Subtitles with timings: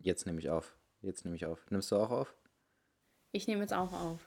[0.00, 0.74] Jetzt nehme ich auf.
[1.02, 1.58] Jetzt nehme ich auf.
[1.70, 2.34] Nimmst du auch auf?
[3.32, 4.20] Ich nehme jetzt auch auf.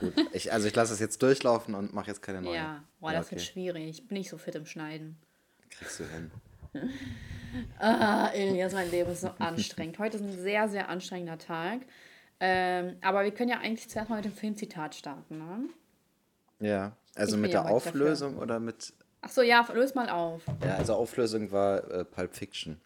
[0.00, 0.14] Gut.
[0.32, 2.56] Ich, also ich lasse es jetzt durchlaufen und mache jetzt keine neue.
[2.56, 3.88] Ja, boah, das wird schwierig.
[3.88, 5.16] Ich bin nicht so fit im Schneiden.
[5.70, 6.30] Kriegst du hin.
[7.78, 9.98] Ah, Elias, mein Leben ist so anstrengend.
[9.98, 11.80] Heute ist ein sehr, sehr anstrengender Tag.
[12.40, 15.68] Ähm, aber wir können ja eigentlich zuerst mal mit dem Filmzitat starten, ne?
[16.60, 18.00] Ja, also Ich mit bin ja der heute dafür.
[18.02, 18.92] Auflösung oder mit.
[19.22, 20.42] Ach so, ja, löse mal auf.
[20.62, 22.78] Ja, also Auflösung war äh, Pulp Fiction.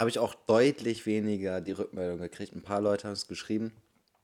[0.00, 2.54] Habe ich auch deutlich weniger die Rückmeldung gekriegt.
[2.54, 3.70] Ein paar Leute haben es geschrieben.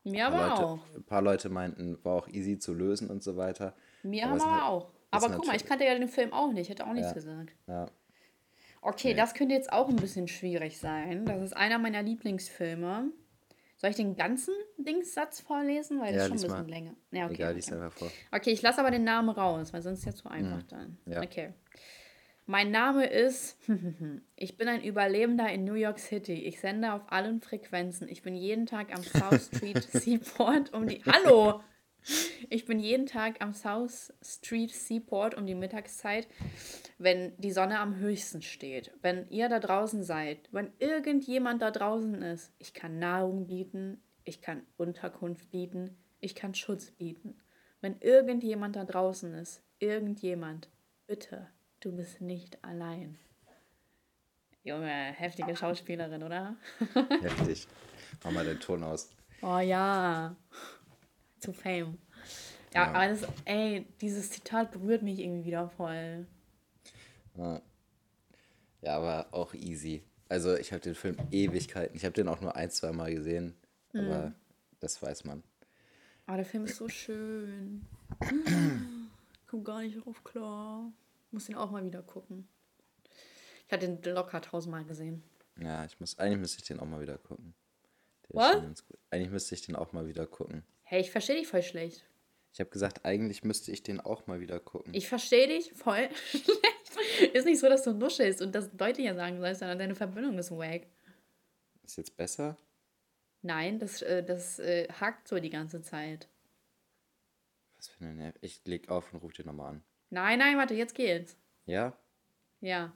[0.05, 0.79] Mir aber Leute, auch.
[0.97, 3.75] Ein paar Leute meinten, war auch easy zu lösen und so weiter.
[4.02, 4.91] Mir Aber es aber auch.
[5.11, 6.71] Aber guck mal, ich kannte ja den Film auch nicht.
[6.71, 7.15] Hätte auch nichts Ja.
[7.15, 7.52] gesagt.
[7.66, 7.91] Ja.
[8.80, 11.27] Okay, das könnte jetzt auch ein bisschen schwierig sein.
[11.27, 13.11] Das ist einer meiner Lieblingsfilme.
[13.77, 16.01] Soll ich den ganzen Dingssatz vorlesen?
[16.01, 16.95] Weil das Ja, ist schon ein bisschen länger.
[17.11, 17.35] Ja, okay.
[17.35, 17.57] Egal, okay.
[17.57, 18.11] lies einfach vor.
[18.33, 20.97] Okay, ich lasse aber den Namen raus, weil sonst ist ja zu einfach dann.
[21.05, 21.21] ja.
[21.23, 21.52] Okay.
[22.47, 23.59] Mein Name ist.
[24.39, 26.35] Ich bin ein Überlebender in New York City.
[26.35, 28.07] Ich sende auf allen Frequenzen.
[28.07, 31.03] Ich bin jeden Tag am South Street Seaport um die.
[31.05, 31.63] Hallo!
[32.51, 36.29] Ich bin jeden Tag am South Street Seaport um die Mittagszeit,
[36.99, 38.93] wenn die Sonne am höchsten steht.
[39.01, 44.43] Wenn ihr da draußen seid, wenn irgendjemand da draußen ist, ich kann Nahrung bieten, ich
[44.43, 47.41] kann Unterkunft bieten, ich kann Schutz bieten.
[47.81, 50.69] Wenn irgendjemand da draußen ist, irgendjemand,
[51.07, 51.49] bitte,
[51.87, 53.16] du bist nicht allein.
[54.65, 56.56] Junge, heftige Schauspielerin, oder?
[57.23, 57.68] Heftig.
[58.24, 59.10] Mach mal den Ton aus.
[59.40, 60.34] Oh ja.
[61.38, 61.98] Zu Fame.
[62.74, 62.88] Ja, Ja.
[62.92, 66.26] aber das, ey, dieses Zitat berührt mich irgendwie wieder voll.
[67.37, 67.62] Ja.
[68.97, 70.03] aber auch easy.
[70.28, 71.94] Also ich habe den Film Ewigkeiten.
[71.94, 73.54] Ich habe den auch nur ein, zwei Mal gesehen.
[73.94, 74.32] Aber
[74.81, 75.44] das weiß man.
[76.26, 77.87] Aber der Film ist so schön.
[79.47, 80.91] Komm gar nicht drauf klar.
[81.37, 82.48] Muss ihn auch mal wieder gucken.
[83.66, 85.22] Ich hatte den locker tausendmal gesehen.
[85.60, 87.54] Ja, ich muss, eigentlich müsste ich den auch mal wieder gucken.
[88.26, 88.53] Der Was?
[88.53, 88.98] schon ganz gut.
[89.10, 90.64] Eigentlich müsste ich den auch mal wieder gucken.
[90.82, 92.06] Hey, ich verstehe dich voll schlecht.
[92.54, 94.94] Ich habe gesagt, eigentlich müsste ich den auch mal wieder gucken.
[94.94, 97.34] Ich verstehe dich voll schlecht.
[97.34, 100.50] Ist nicht so, dass du nuschelst und das deutlicher sagen sollst, sondern deine Verbindung ist
[100.52, 100.86] wack.
[101.82, 102.56] Ist jetzt besser?
[103.42, 106.30] Nein, das, äh, das äh, hakt so die ganze Zeit.
[107.76, 108.36] Was für eine Nerv.
[108.41, 109.84] Ich leg auf und rufe den nochmal an.
[110.11, 111.37] Nein, nein, warte, jetzt geht's.
[111.67, 111.93] Ja?
[112.61, 112.93] Ja.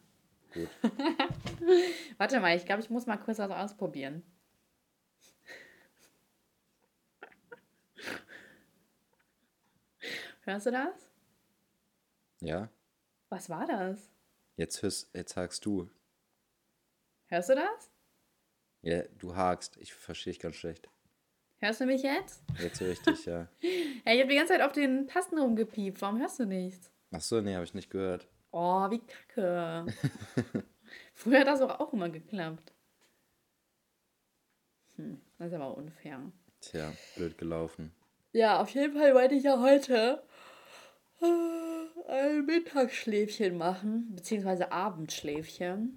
[0.52, 0.68] Gut.
[2.18, 4.22] Warte mal, ich glaube, ich muss mal kurz was ausprobieren.
[10.42, 11.08] Hörst du das?
[12.40, 12.68] Ja?
[13.28, 14.10] Was war das?
[14.56, 15.88] Jetzt, hörst, jetzt hakst du.
[17.26, 17.90] Hörst du das?
[18.82, 19.76] Ja, du hakst.
[19.76, 20.88] Ich verstehe dich ganz schlecht.
[21.58, 22.42] Hörst du mich jetzt?
[22.58, 23.46] Jetzt höre ich dich, ja.
[24.04, 26.00] Hey, ich habe die ganze Zeit auf den Tasten rumgepiept.
[26.00, 26.90] Warum hörst du nichts?
[27.12, 28.28] Ach so, nee, habe ich nicht gehört.
[28.52, 29.86] Oh, wie kacke.
[31.14, 32.72] Früher hat das auch immer geklappt.
[34.96, 36.20] Hm, das ist aber unfair.
[36.60, 37.92] Tja, blöd gelaufen.
[38.32, 40.22] Ja, auf jeden Fall wollte ich ja heute
[41.20, 45.96] äh, ein Mittagsschläfchen machen, beziehungsweise Abendschläfchen.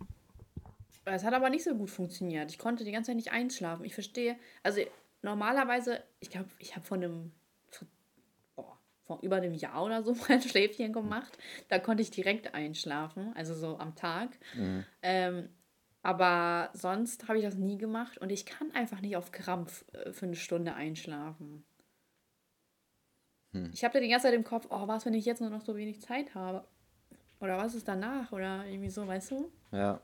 [1.06, 2.50] Es hat aber nicht so gut funktioniert.
[2.50, 3.84] Ich konnte die ganze Zeit nicht einschlafen.
[3.86, 4.82] Ich verstehe, also
[5.22, 7.32] normalerweise, ich glaube, ich habe von einem,
[9.06, 11.38] vor, über einem Jahr oder so mal ein Schläfchen gemacht.
[11.70, 14.30] Da konnte ich direkt einschlafen, also so am Tag.
[15.02, 15.50] Ähm,
[16.02, 20.12] aber sonst habe ich das nie gemacht und ich kann einfach nicht auf Krampf äh,
[20.12, 21.64] für eine Stunde einschlafen.
[23.72, 25.62] Ich habe da die ganze Zeit im Kopf, oh, was, wenn ich jetzt nur noch
[25.62, 26.66] so wenig Zeit habe?
[27.40, 28.32] Oder was ist danach?
[28.32, 29.52] Oder irgendwie so, weißt du?
[29.72, 30.02] Ja,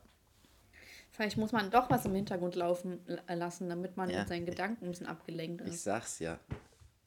[1.12, 4.20] Vielleicht muss man doch was im Hintergrund laufen lassen, damit man Ja.
[4.20, 5.84] mit seinen Gedanken ein bisschen abgelenkt ich ist.
[5.84, 6.40] sag's ja.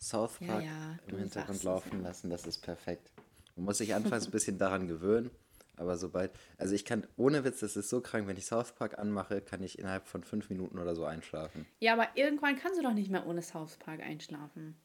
[0.03, 2.09] South Ja, Park ja, du im Hintergrund es, laufen ja.
[2.09, 3.11] lassen, das ist perfekt.
[3.57, 5.31] Man muss sich anfangs ein bisschen daran gewöhnen,
[5.77, 8.99] aber sobald, also ich kann, ohne Witz, das ist so krank, wenn ich South Park
[8.99, 11.67] anmache, kann ich innerhalb von fünf Minuten oder so einschlafen.
[11.79, 14.77] Ja, aber irgendwann kannst du doch nicht mehr ohne South Park einschlafen.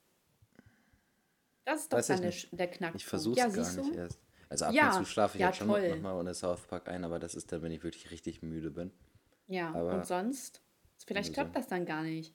[1.65, 2.95] Das ist doch Weiß dann der, Knackpunkt.
[3.01, 4.19] Ich versuch's ja, gar nicht erst.
[4.49, 7.03] Also ab Ja, und zu schlafe ich ja, halt schon nochmal ohne South Park ein,
[7.03, 8.91] aber das ist dann, wenn ich wirklich richtig müde bin.
[9.47, 10.61] Ja, Aber- und sonst?
[11.05, 12.33] Vielleicht Also- klappt das dann gar nicht.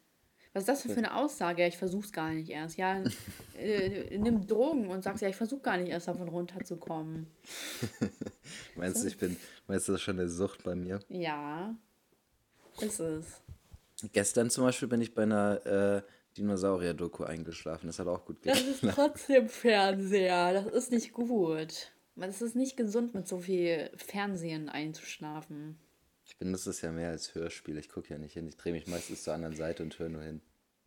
[0.53, 1.63] Was ist das für eine Aussage?
[1.63, 2.77] Ja, ich versuch's gar nicht erst.
[2.77, 3.03] Ja,
[3.59, 7.27] äh, nimm Drogen und sagst, ja, ich versuch gar nicht erst davon runterzukommen.
[8.77, 11.01] Meinst du, ich bin, meinst du, das ist schon eine Sucht bei mir?
[11.09, 11.75] Ja,
[12.81, 13.41] ist es.
[14.13, 16.03] Gestern zum Beispiel bin ich bei einer äh,
[16.37, 17.87] Dinosaurier-Doku eingeschlafen.
[17.87, 18.83] Das hat auch gut Das geklappt.
[18.83, 20.53] ist trotzdem Fernseher.
[20.55, 21.93] Das ist nicht gut.
[22.17, 25.79] Es ist nicht gesund, mit so viel Fernsehen einzuschlafen.
[26.43, 27.79] Ich benutze es ja mehr als Hörspiel.
[27.79, 28.49] Ich gucke ja nicht hin.
[28.49, 30.43] Ich drehe mich meistens zur anderen Seite und höre nur hin.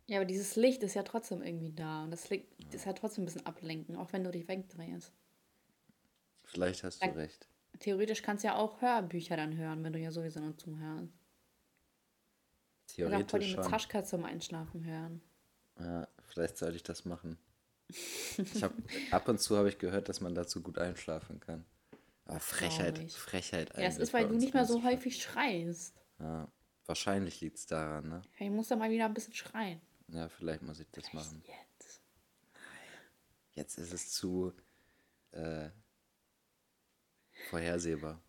[0.06, 2.04] Ja, aber dieses Licht ist ja trotzdem irgendwie da.
[2.04, 5.14] Und das Licht ist ja trotzdem ein bisschen ablenken, auch wenn du dich wegdrehst.
[6.44, 7.48] Vielleicht hast du recht.
[7.78, 11.10] Theoretisch kannst du ja auch Hörbücher dann hören, wenn du ja sowieso nur zuhörst.
[12.90, 13.64] Ich will auch voll Theoretisch die schon.
[13.64, 15.22] Zaschka zum Einschlafen hören.
[15.80, 17.38] Ja, vielleicht sollte ich das machen.
[17.88, 18.74] Ich hab,
[19.10, 21.64] ab und zu habe ich gehört, dass man dazu gut einschlafen kann.
[22.26, 23.16] Aber Frechheit, Traurig.
[23.16, 25.94] Frechheit Ja, es ist, weil du nicht mehr so häufig schreist.
[26.18, 26.50] Ja,
[26.86, 28.22] wahrscheinlich liegt es daran, ne?
[28.38, 29.80] Ich muss da mal wieder ein bisschen schreien.
[30.08, 31.42] Ja, vielleicht muss ich das machen.
[31.46, 32.02] Jetzt.
[33.54, 34.52] Jetzt ist es zu
[35.32, 35.70] äh,
[37.48, 38.20] vorhersehbar.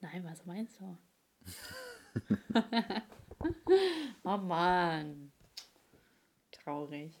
[0.00, 0.98] Nein, was meinst du?
[4.24, 5.32] oh Mann.
[6.52, 7.12] Traurig.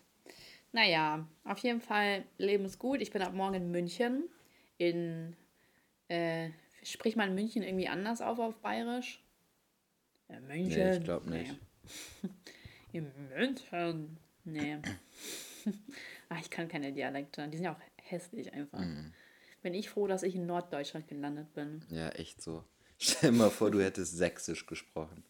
[0.72, 3.00] Naja, auf jeden Fall, Leben ist gut.
[3.00, 4.28] Ich bin ab morgen in München.
[4.78, 5.36] In,
[6.10, 6.50] äh,
[6.82, 9.22] spricht man München irgendwie anders auf auf Bayerisch?
[10.28, 10.78] Ja, München.
[10.78, 11.52] Nee, ich glaube nicht.
[12.22, 12.30] Nee.
[12.92, 14.18] In München.
[14.44, 14.78] Nee.
[16.28, 17.46] ah, ich kann keine Dialekte.
[17.48, 18.80] Die sind ja auch hässlich einfach.
[18.80, 19.12] Mhm.
[19.62, 21.84] Bin ich froh, dass ich in Norddeutschland gelandet bin.
[21.90, 22.64] Ja, echt so.
[22.98, 25.22] Stell dir mal vor, du hättest Sächsisch gesprochen.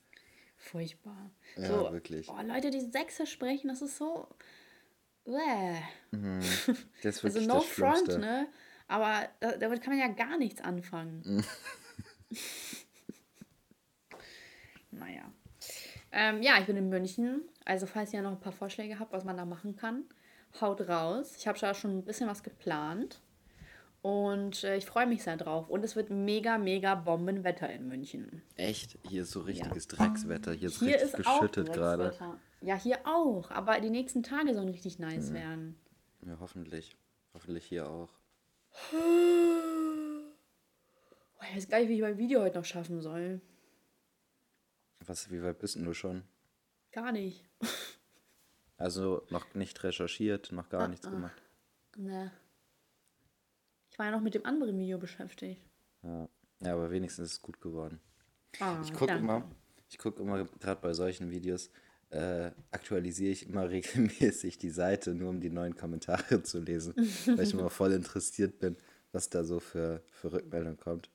[0.56, 1.30] Furchtbar.
[1.56, 2.28] Ja, so, wirklich.
[2.28, 4.28] Oh, Leute, die Sächsisch sprechen, das ist so.
[5.24, 5.80] Bäh.
[7.02, 8.18] Das ist Also wirklich no das front, Schlimmste.
[8.18, 8.48] ne?
[8.90, 11.22] Aber da, damit kann man ja gar nichts anfangen.
[14.90, 15.22] naja.
[16.10, 17.42] Ähm, ja, ich bin in München.
[17.64, 20.06] Also, falls ihr noch ein paar Vorschläge habt, was man da machen kann,
[20.60, 21.36] haut raus.
[21.38, 23.20] Ich habe da schon ein bisschen was geplant.
[24.02, 25.68] Und äh, ich freue mich sehr drauf.
[25.68, 28.42] Und es wird mega, mega Bombenwetter in München.
[28.56, 28.98] Echt?
[29.08, 30.52] Hier ist so richtiges Dreckswetter.
[30.52, 32.12] Hier ist Hier richtig ist geschüttet gerade.
[32.60, 33.52] Ja, hier auch.
[33.52, 35.76] Aber die nächsten Tage sollen richtig nice werden.
[36.26, 36.96] Ja, hoffentlich.
[37.34, 38.19] Hoffentlich hier auch.
[41.42, 43.40] Ich weiß gar nicht, wie ich mein Video heute noch schaffen soll.
[45.06, 46.22] Was, wie weit bist denn du schon?
[46.92, 47.44] Gar nicht.
[48.76, 51.42] Also noch nicht recherchiert, noch Ah, gar nichts gemacht.
[51.96, 52.32] Ne.
[53.90, 55.60] Ich war ja noch mit dem anderen Video beschäftigt.
[56.02, 56.28] Ja.
[56.60, 58.00] ja, aber wenigstens ist es gut geworden.
[58.60, 59.48] Ah, Ich gucke immer,
[59.88, 61.70] ich gucke immer, gerade bei solchen Videos,
[62.10, 66.94] äh, aktualisiere ich immer regelmäßig die Seite, nur um die neuen Kommentare zu lesen,
[67.26, 68.76] weil ich immer voll interessiert bin,
[69.12, 71.10] was da so für, für Rückmeldung kommt.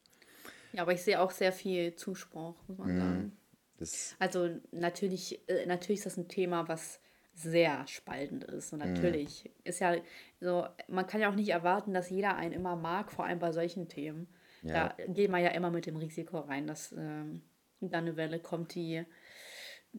[0.74, 3.38] Ja, aber ich sehe auch sehr viel Zuspruch, muss man sagen.
[3.78, 7.00] Das, Also natürlich, äh, natürlich ist das ein Thema, was
[7.34, 8.72] sehr spaltend ist.
[8.72, 9.96] Und natürlich ist ja
[10.40, 13.52] so, man kann ja auch nicht erwarten, dass jeder einen immer mag, vor allem bei
[13.52, 14.28] solchen Themen.
[14.64, 14.96] Ja.
[14.96, 17.42] Da geht man ja immer mit dem Risiko rein, dass ähm,
[17.82, 19.06] dann eine Welle kommt, die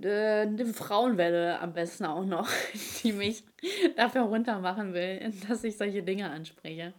[0.02, 2.48] äh, eine Frauenwelle am besten auch noch,
[3.02, 3.44] die mich
[3.96, 6.94] dafür runtermachen will, dass ich solche Dinge anspreche.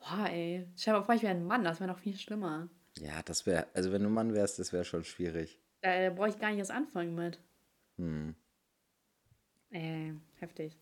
[0.00, 0.66] Boah, ey.
[0.76, 2.68] Stell dir mal vor, ich wäre ein Mann, das wäre noch viel schlimmer.
[2.98, 5.58] ja, das wäre, also wenn du Mann wärst, das wäre schon schwierig.
[5.82, 7.38] Da brauche ich gar nicht erst anfangen mit.
[7.96, 8.34] Hm.
[9.70, 10.76] Äh, heftig.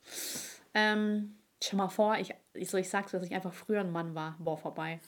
[0.74, 4.14] Ähm, stell mal vor, ich, ich, so, ich sag's, dass ich einfach früher ein Mann
[4.14, 4.36] war.
[4.38, 5.00] Boah, vorbei.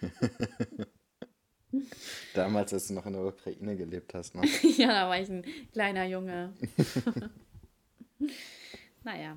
[2.34, 4.42] Damals, als du noch in der Ukraine gelebt hast, ne?
[4.76, 6.52] ja, da war ich ein kleiner Junge.
[9.04, 9.36] naja.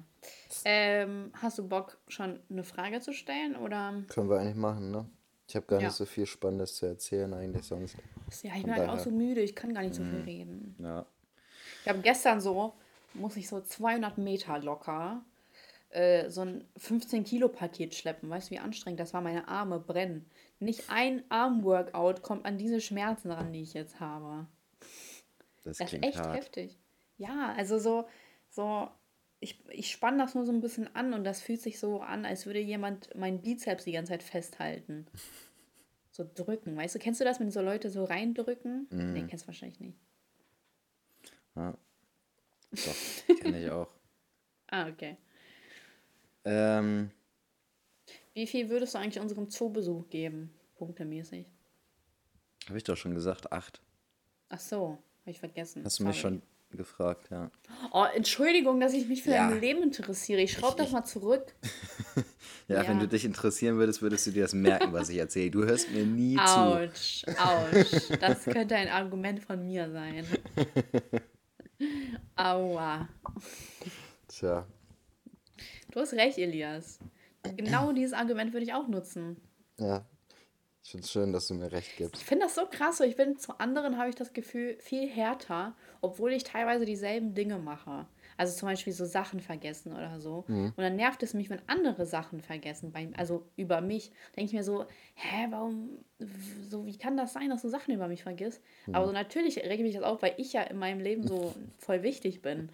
[0.66, 3.56] Ähm, hast du Bock, schon eine Frage zu stellen?
[3.56, 4.04] Oder?
[4.08, 5.06] Können wir eigentlich machen, ne?
[5.48, 5.88] Ich habe gar Ja.
[5.88, 7.98] nicht so viel Spannendes zu erzählen eigentlich sonst.
[8.42, 10.76] Ja, ich bin halt auch so müde, ich kann gar nicht so viel reden.
[10.80, 11.06] Ja.
[11.84, 12.74] Ich habe gestern so,
[13.14, 15.24] muss ich so 200 Meter locker
[15.94, 18.30] äh, so ein 15-Kilo-Paket schleppen.
[18.30, 19.22] Weißt du, wie anstrengend das war?
[19.22, 20.26] Meine Arme brennen.
[20.64, 24.48] Nicht ein Arm-Workout kommt an diese Schmerzen ran, die ich jetzt habe.
[25.64, 26.38] Das Das ist klingt echt hart.
[26.38, 26.78] heftig.
[27.18, 28.08] Ja, also so,
[28.50, 28.90] so
[29.40, 32.26] ich, ich spanne das nur so ein bisschen an und das fühlt sich so an,
[32.26, 35.06] als würde jemand meinen Bizeps die ganze Zeit festhalten.
[36.12, 37.00] So drücken, weißt du?
[37.00, 38.88] Kennst du das, wenn so Leute so reindrücken?
[38.90, 39.14] Mhm.
[39.14, 40.00] Nee, kennst du wahrscheinlich nicht.
[41.56, 41.78] Ja.
[42.72, 43.92] Doch, kenne ich auch.
[44.68, 45.18] Ah, okay.
[46.46, 47.12] Ähm,
[48.34, 50.52] Wie viel würdest du eigentlich unserem Zoobesuch geben?
[50.76, 51.46] Punktemäßig.
[52.68, 53.82] habe ich doch schon gesagt, acht.
[54.50, 55.84] Ach so, habe ich vergessen.
[55.86, 56.36] Hast du mich Sorry.
[56.36, 57.52] schon gefragt, ja.
[57.92, 59.50] Oh, Entschuldigung, dass ich mich für Ja.
[59.50, 60.42] dein Leben interessiere.
[60.42, 61.54] Ich schraube das mal zurück.
[62.16, 62.24] ja.
[62.70, 62.88] Ja.
[62.88, 65.52] wenn du dich interessieren würdest, würdest du dir das merken, was ich erzähle.
[65.52, 66.42] Du hörst mir nie zu.
[66.42, 68.10] Autsch, autsch.
[68.22, 70.26] Das könnte ein Argument von mir sein.
[72.36, 73.08] Aua.
[74.30, 74.66] Tja,
[75.92, 77.00] Du hast recht, Elias.
[77.56, 79.38] Genau dieses Argument würde ich auch nutzen.
[79.80, 80.06] ja.
[80.86, 82.22] Ich finde es schön, dass du mir recht gibst.
[82.22, 83.00] Ich finde das so krass.
[83.00, 87.58] Ich bin zu anderen, habe ich das Gefühl, viel härter, obwohl ich teilweise dieselben Dinge
[87.58, 88.06] mache.
[88.36, 90.44] Also zum Beispiel so Sachen vergessen oder so.
[90.48, 94.12] Und dann nervt es mich, wenn andere Sachen vergessen, bei, also über mich.
[94.36, 94.86] denke ich mir so,
[95.16, 96.00] hä, warum,
[96.70, 98.62] so, wie kann das sein, dass du Sachen über mich vergisst?
[98.92, 102.04] Aber so natürlich rege mich das auf, weil ich ja in meinem Leben so voll
[102.04, 102.70] wichtig bin.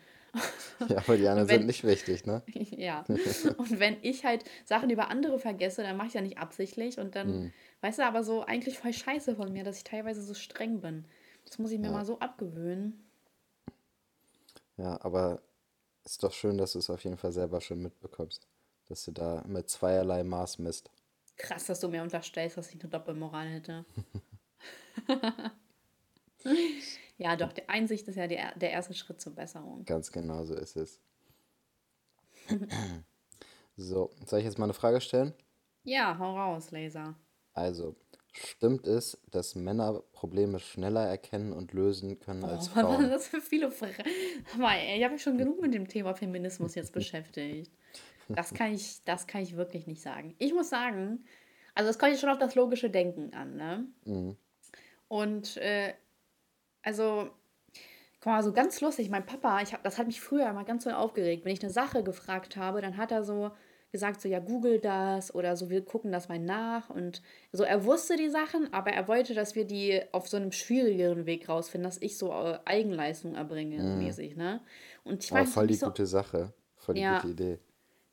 [0.88, 2.42] Ja, aber die anderen wenn- sind nicht wichtig, ne?
[2.54, 3.04] Ja.
[3.58, 7.00] Und wenn ich halt Sachen über andere vergesse, dann mache ich ja nicht absichtlich.
[7.00, 10.34] Und dann, weißt du, aber so eigentlich voll scheiße von mir, dass ich teilweise so
[10.34, 11.06] streng bin.
[11.46, 13.10] Das muss ich mir mal so abgewöhnen.
[14.78, 15.42] Ja, aber
[16.06, 18.48] ist doch schön, dass du es auf jeden Fall selber schon mitbekommst,
[18.88, 20.90] dass du da mit zweierlei Maß misst.
[21.38, 23.86] Krass, dass du mir unterstellst, dass ich eine Doppelmoral hätte.
[27.18, 29.86] ja, doch, die Einsicht ist ja die, der erste Schritt zur Besserung.
[29.86, 31.00] Ganz genau so ist es.
[33.78, 35.34] so, soll ich jetzt mal eine Frage stellen?
[35.84, 37.16] Ja, hau raus, Laser.
[37.54, 37.96] Also,
[38.32, 43.02] stimmt es, dass Männer Probleme schneller erkennen und lösen können als Oh, was Frauen?
[43.02, 44.04] sind das für viele Fragen?
[44.06, 47.72] Ich habe mich schon genug mit dem Thema Feminismus jetzt beschäftigt.
[48.30, 50.36] Das kann ich, das kann ich wirklich nicht sagen.
[50.38, 51.26] Ich muss sagen,
[51.74, 53.88] also es kommt jetzt schon auf das logische Denken an, ne?
[54.06, 54.38] Mhm.
[55.08, 55.96] Und äh,
[56.84, 57.30] also,
[58.22, 60.84] guck mal, so ganz lustig, mein Papa, ich hab, das hat mich früher immer ganz
[60.84, 61.46] so aufgeregt.
[61.46, 63.52] Wenn ich eine Sache gefragt habe, dann hat er so
[63.92, 66.90] gesagt, so ja, google das oder so, wir gucken das mal nach.
[66.90, 67.22] Und
[67.52, 71.26] so, er wusste die Sachen, aber er wollte, dass wir die auf so einem schwierigeren
[71.26, 74.62] Weg rausfinden, dass ich so äh, Eigenleistung erbringe, mäßig, ne?
[75.04, 76.54] Und ich Aber weiß voll die so, gute Sache.
[76.76, 77.16] Voll die Ja.
[77.22, 77.60] gute Idee.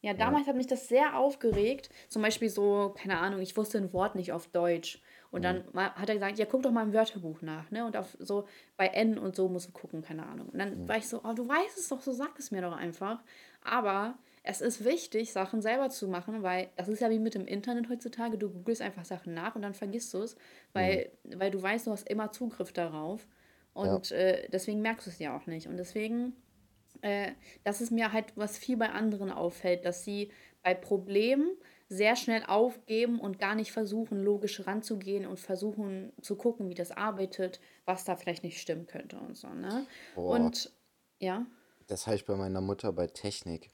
[0.02, 1.90] ja, damals hat mich das sehr aufgeregt.
[2.08, 5.02] Zum Beispiel so, keine Ahnung, ich wusste ein Wort nicht auf Deutsch.
[5.36, 7.84] Und dann mal- hat er gesagt, ja, guck doch mal im Wörterbuch nach, ne?
[7.86, 10.48] Und auf so bei N und so musst du gucken, keine Ahnung.
[10.48, 12.76] Und dann war ich so, oh, du weißt es doch, so sag es mir doch
[12.76, 13.22] einfach.
[13.62, 17.46] Aber es ist wichtig, Sachen selber zu machen, weil das ist ja wie mit dem
[17.46, 18.38] Internet heutzutage.
[18.38, 20.36] Du googelst einfach Sachen nach und dann vergisst du es,
[20.72, 23.26] weil, weil du weißt, du hast immer Zugriff darauf.
[23.74, 25.66] Und äh, deswegen merkst du es ja auch nicht.
[25.68, 26.34] Und deswegen
[27.02, 27.32] äh,
[27.64, 30.30] das ist mir halt, was viel bei anderen auffällt, dass sie
[30.62, 31.50] bei Problemen
[31.88, 36.90] sehr schnell aufgeben und gar nicht versuchen, logisch ranzugehen und versuchen zu gucken, wie das
[36.90, 39.86] arbeitet, was da vielleicht nicht stimmen könnte und so, ne?
[40.14, 40.34] Boah.
[40.36, 40.72] Und
[41.20, 41.46] ja.
[41.86, 43.70] Das habe ich bei meiner Mutter bei Technik.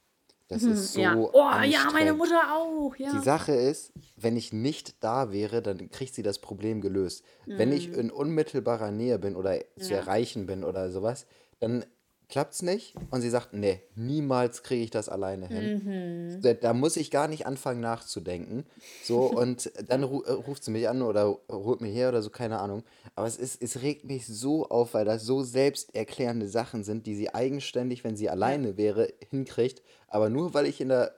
[0.48, 1.16] Das ist so ja.
[1.16, 2.12] Oh, ja, meine.
[2.12, 3.10] Mutter auch, ja.
[3.14, 7.24] Die Sache ist, wenn ich nicht da wäre, dann kriegt sie das Problem gelöst.
[7.46, 9.90] Wenn ich in unmittelbarer Nähe bin oder zu Mhm.
[9.92, 9.96] Ja.
[9.96, 11.26] erreichen bin oder sowas,
[11.60, 11.86] dann
[12.32, 15.82] klappt's nicht und sie sagt, nee, niemals kriege ich das alleine hin.
[15.84, 16.40] Mhm.
[16.40, 18.64] Da, da muss ich gar nicht anfangen nachzudenken.
[19.04, 22.30] So, und dann ru äh, ruft sie mich an oder holt mich her oder so,
[22.30, 22.84] keine Ahnung.
[23.16, 27.16] Aber es ist, es regt mich so auf, weil das so selbsterklärende Sachen sind, die
[27.16, 29.82] sie eigenständig, wenn sie alleine wäre, hinkriegt.
[30.08, 31.14] Aber nur weil ich in der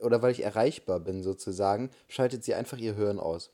[0.00, 3.52] oder weil ich erreichbar bin sozusagen, schaltet sie einfach ihr Hören aus.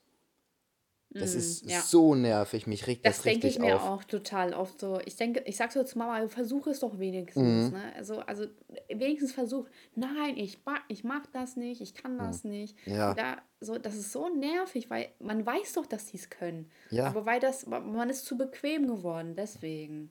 [1.17, 1.81] Das ist Mm, ja.
[1.81, 3.83] so nervig, mich regt das, Das denke ich richtig mir auf.
[3.89, 4.99] auch total oft so.
[5.05, 6.99] Ich denke, ich sag so zu Mama, versuch es doch Mhm.
[6.99, 7.71] wenigstens.
[7.73, 7.93] Ne?
[7.97, 8.47] Also, also
[8.89, 9.67] wenigstens versuch.
[9.95, 12.77] Nein, ich ich mag das nicht, ich kann das nicht.
[12.87, 13.15] Ja.
[13.15, 16.69] Da, so, das ist so nervig, weil man weiß doch, dass sie es können.
[16.91, 17.07] Ja.
[17.07, 20.11] Aber weil das, man ist zu bequem geworden, deswegen.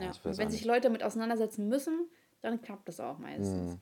[0.00, 0.12] Ja.
[0.24, 0.64] Und wenn sich.
[0.64, 2.08] Leute damit auseinandersetzen müssen,
[2.40, 3.76] dann klappt das auch meistens.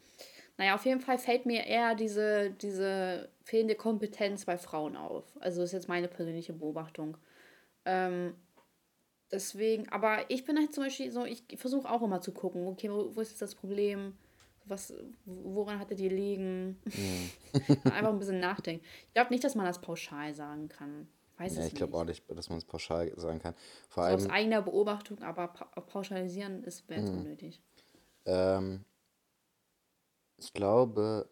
[0.60, 0.64] Mhm.
[0.64, 5.24] Naja, auf jeden Fall fällt mir eher diese, diese fehlende Kompetenz bei Frauen auf.
[5.40, 7.16] Also das ist jetzt meine persönliche Beobachtung.
[7.84, 8.34] Ähm,
[9.30, 12.90] deswegen, aber ich bin halt zum Beispiel so, ich versuche auch immer zu gucken, okay,
[12.90, 14.18] wo, wo ist jetzt das Problem?
[14.66, 16.78] Was, woran hatte die liegen?
[17.84, 18.84] Einfach ein bisschen nachdenken.
[19.08, 21.08] Ich glaube nicht, dass man das pauschal sagen kann.
[21.38, 23.54] Weiß Ja, ich glaube auch nicht, dass man es pauschal sagen kann.
[23.88, 27.06] Vor So aus allem, eigener Beobachtung, aber pa pauschalisieren ist wäre Mhm.
[27.06, 27.62] jetzt unnötig.
[28.26, 28.84] ähm,
[30.40, 31.28] ich glaube,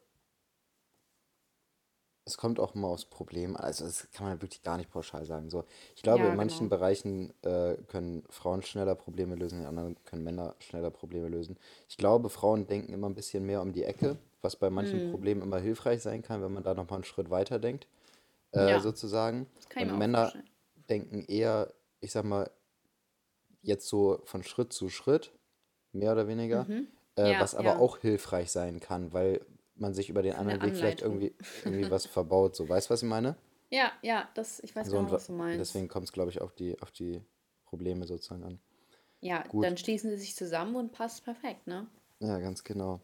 [2.24, 3.56] es kommt auch immer aufs Problem.
[3.56, 5.48] Also das kann man wirklich gar nicht pauschal sagen.
[5.48, 5.64] So,
[5.96, 6.68] ich glaube, Ja, in manchen genau.
[6.68, 11.58] Bereichen äh, können Frauen schneller Probleme lösen, in anderen können Männer schneller Probleme lösen.
[11.88, 15.02] Ich glaube, Frauen denken immer ein bisschen mehr um die Ecke, was bei manchen Mhm.
[15.02, 17.86] Problemen immer hilfreich sein kann, wenn man da nochmal einen Schritt weiter denkt,
[18.52, 18.80] äh, Ja.
[18.80, 19.48] sozusagen.
[19.54, 20.48] Das kann ich Und mir auch Männer vorstellen.
[20.90, 22.50] denken eher, ich sag mal,
[23.62, 25.32] jetzt so von Schritt zu Schritt,
[25.92, 26.68] mehr oder weniger,
[27.18, 27.30] äh, Mhm.
[27.32, 27.78] Ja, was aber ja.
[27.80, 29.40] auch hilfreich sein kann, weil
[29.76, 31.34] man sich über den anderen Weg vielleicht irgendwie,
[31.64, 32.56] irgendwie was verbaut.
[32.56, 33.36] So, weißt du, was ich meine?
[33.70, 35.60] Ja, ja, das, ich weiß So, genau, was du meinst.
[35.60, 37.22] deswegen kommt es, glaube ich, auf die, auf die
[37.66, 38.58] Probleme sozusagen an.
[39.20, 39.64] Ja, Gut.
[39.64, 41.86] dann schließen sie sich zusammen und passt perfekt, ne?
[42.20, 43.00] Ja, ganz genau.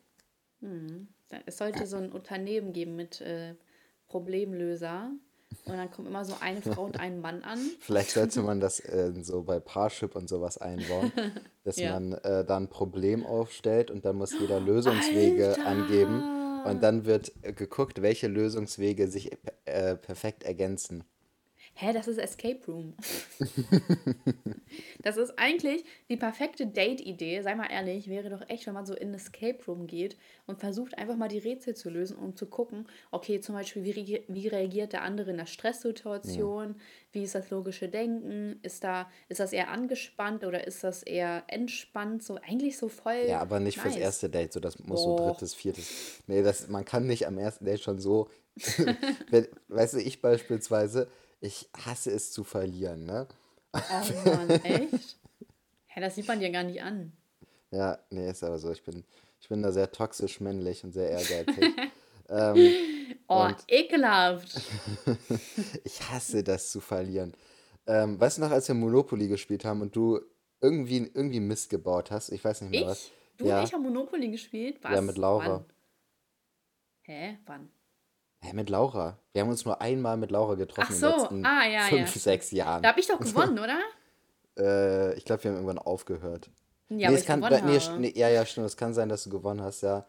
[1.29, 3.55] Da- Es sollte so ein Unternehmen geben mit äh,
[4.09, 5.13] Problemlöser.
[5.67, 7.59] Und dann kommt immer so eine Frau und ein Mann an.
[7.81, 11.13] Vielleicht sollte man das äh, so bei Parship und sowas einbauen,
[11.65, 11.93] dass Ja.
[11.93, 15.67] man äh, da ein Problem aufstellt und dann muss jeder Lösungswege Alter!
[15.67, 16.23] angeben
[16.65, 19.31] und dann wird äh, geguckt, welche Lösungswege sich
[19.65, 21.05] äh, perfekt ergänzen.
[21.77, 22.95] Hä, das ist Escape Room.
[25.03, 28.95] das ist eigentlich die perfekte Date-Idee, sei mal ehrlich, wäre doch echt, wenn man so
[28.95, 30.17] in ein Escape Room geht
[30.47, 34.23] und versucht einfach mal die Rätsel zu lösen, um zu gucken, okay, zum Beispiel, wie,
[34.29, 36.77] wie reagiert der andere in der Stresssituation,
[37.11, 41.43] wie ist das logische Denken, ist da, ist das eher angespannt oder ist das eher
[41.49, 44.03] entspannt, so eigentlich so voll Ja, aber nicht fürs nice.
[44.03, 45.25] erste Date, so das muss so Doch.
[45.25, 46.23] drittes, viertes.
[46.29, 48.29] Nee, das, man kann nicht am ersten Date schon so.
[49.31, 51.09] wenn, weißt du, ich beispielsweise,
[51.45, 53.29] ich hasse es zu verlieren, ne?
[53.73, 53.79] Oh
[54.31, 55.19] Mann, echt?
[55.87, 57.13] Hä, das sieht man dir gar nicht an.
[57.71, 58.71] Ja, nee, ist aber so.
[58.71, 59.05] Ich bin,
[59.41, 61.75] ich bin da sehr toxisch männlich und sehr ehrgeizig.
[62.29, 62.75] ähm,
[63.27, 64.61] Oh, und ekelhaft.
[65.85, 67.35] ich hasse das zu verlieren.
[67.87, 70.21] Ähm, weißt du noch, als wir Monopoly gespielt haben und du
[70.61, 72.31] irgendwie, irgendwie Mist gebaut hast?
[72.31, 73.05] Ich weiß nicht mehr was.
[73.07, 73.13] Ich?
[73.37, 74.79] Du und Ja, ich haben Monopoly gespielt?
[74.83, 74.93] Was?
[74.95, 75.47] ja, mit Laura.
[75.47, 75.65] Wann?
[77.03, 77.39] Hä?
[77.47, 77.71] Wann?
[78.45, 79.19] Hä, mit Laura.
[79.33, 81.71] Wir haben uns nur einmal mit Laura Ach getroffen in so, den letzten ah, ja,
[81.73, 81.81] ja.
[81.85, 82.23] fünf, stimmt.
[82.23, 82.87] sechs Da Jahren.
[82.87, 83.79] habe ich doch gewonnen, oder?
[84.59, 86.47] Äh, ich glaube, wir haben irgendwann aufgehört.
[86.47, 86.53] Ja,
[86.97, 87.99] Nee, aber es ich kann, gewonnen nee, habe.
[88.01, 88.67] nee, ja, ja, stimmt.
[88.67, 90.05] Es kann sein, dass du gewonnen hast, ja.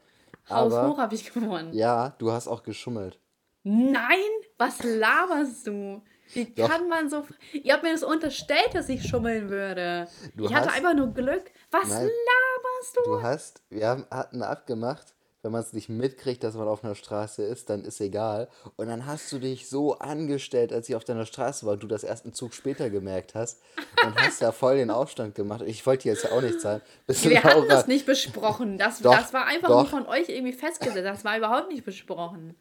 [0.50, 1.74] Haus hoch habe ich gewonnen.
[1.74, 3.18] ja, du hast auch geschummelt.
[3.64, 4.20] Nein,
[4.60, 6.04] was laberst du?
[6.34, 6.70] Wie Doch.
[6.70, 7.26] kann man so.
[7.54, 10.08] Ihr habt mir das unterstellt, dass ich schummeln würde.
[10.36, 11.50] Du ich hatte hast- einfach nur Glück.
[11.72, 12.04] Was Nein.
[12.10, 13.02] laberst du?
[13.06, 15.15] Du hast, wir haben, hatten abgemacht,
[15.46, 18.50] wenn man es nicht mitkriegt, dass man auf einer Straße ist, dann ist egal.
[18.78, 21.88] Und dann hast du dich so angestellt, als ich auf deiner Straße war und du
[21.88, 23.62] das erst einen Zug später gemerkt hast
[24.04, 25.62] und hast da voll den Aufstand gemacht.
[25.68, 26.82] Ich wollte dir jetzt ja auch nicht zahlen.
[27.06, 28.80] Bis Wir hatten Laura- das nicht besprochen.
[28.80, 29.82] Das, Doch, das war einfach doch.
[29.84, 31.06] nur von euch irgendwie festgesetzt.
[31.06, 32.56] Das war überhaupt nicht besprochen.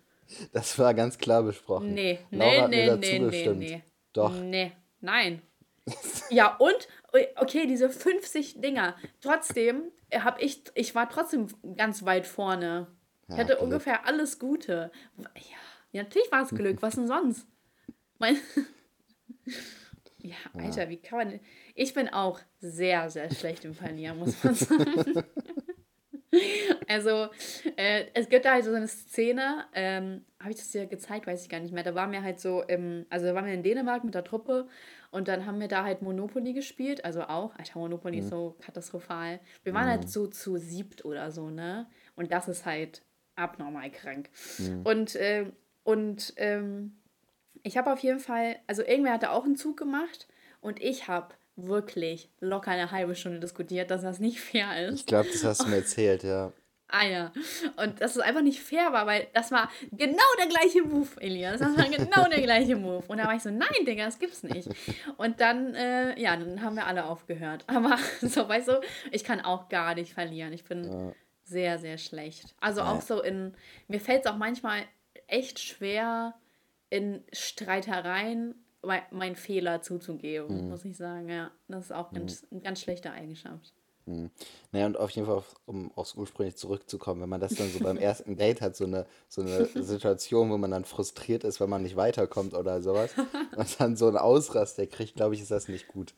[0.53, 1.95] Das war ganz klar besprochen.
[1.95, 3.83] Nee, Laura nee, hat nee, nee, nee, nee.
[4.13, 4.35] Doch.
[4.35, 5.41] Nee, nein.
[6.31, 6.89] Ja, und,
[7.37, 8.95] okay, diese 50 Dinger.
[9.23, 9.85] Trotzdem
[10.23, 12.87] habe ich, ich war trotzdem ganz weit vorne.
[13.29, 13.63] Ich Ja, hatte Glück.
[13.63, 14.91] ungefähr alles Gute.
[15.93, 16.83] Ja, natürlich war es Glück.
[16.83, 17.47] Was denn sonst?
[18.19, 18.37] Mein
[20.19, 21.41] ja, Alter, wie kann man.
[21.75, 25.25] Ich bin auch sehr, sehr schlecht im Verlieren, muss man sagen.
[26.89, 27.29] Also,
[27.77, 31.43] äh, es gibt da halt so eine Szene, ähm, habe ich das dir gezeigt, weiß
[31.43, 31.83] ich gar nicht mehr.
[31.83, 34.69] Da waren wir halt so im, also da waren wir in Dänemark mit der Truppe
[35.11, 39.41] und dann haben wir da halt Monopoly gespielt, also auch, Alter, Monopoly ist so katastrophal.
[39.63, 41.87] Wir waren halt so zu siebt oder so, ne?
[42.15, 43.03] Und das ist halt
[43.37, 44.31] abnormal krank.
[44.85, 45.47] Und, äh,
[45.83, 46.97] und ähm,
[47.63, 50.29] ich habe auf jeden Fall, also irgendwer hatte auch einen Zug gemacht
[50.61, 55.01] und ich habe wirklich locker eine halbe Stunde diskutiert, dass das nicht fair ist.
[55.01, 56.53] Ich glaube, das hast du mir erzählt, ja.
[56.97, 57.33] Ah ja.
[57.77, 61.59] Und dass es einfach nicht fair war, weil das war genau der gleiche Move, Elias.
[61.61, 63.03] Das war genau der gleiche Move.
[63.09, 64.69] Und da war ich so, nein, Digga, das gibt's nicht.
[65.17, 67.65] Und dann, äh, ja, dann haben wir alle aufgehört.
[67.67, 70.53] Aber so, weißt du, ich kann auch gar nicht verlieren.
[70.53, 72.55] Ich bin sehr, sehr schlecht.
[72.61, 72.93] Also Ja.
[72.93, 73.55] auch so in,
[73.89, 74.83] mir fällt es auch manchmal
[75.27, 76.35] echt schwer,
[76.91, 81.29] in Streitereien mei- meinen Fehler zuzugeben, muss ich sagen.
[81.29, 83.73] Ja, das ist auch ganz, eine ganz schlechte Eigenschaft.
[84.07, 87.97] Naja, und auf jeden Fall, um aufs ursprünglich zurückzukommen, wenn man das dann so beim
[87.97, 91.83] ersten Date hat, so eine, so eine Situation, wo man dann frustriert ist, wenn man
[91.83, 93.13] nicht weiterkommt oder sowas,
[93.57, 96.15] und dann so einen Ausraster kriegt, glaube ich, ist das nicht gut.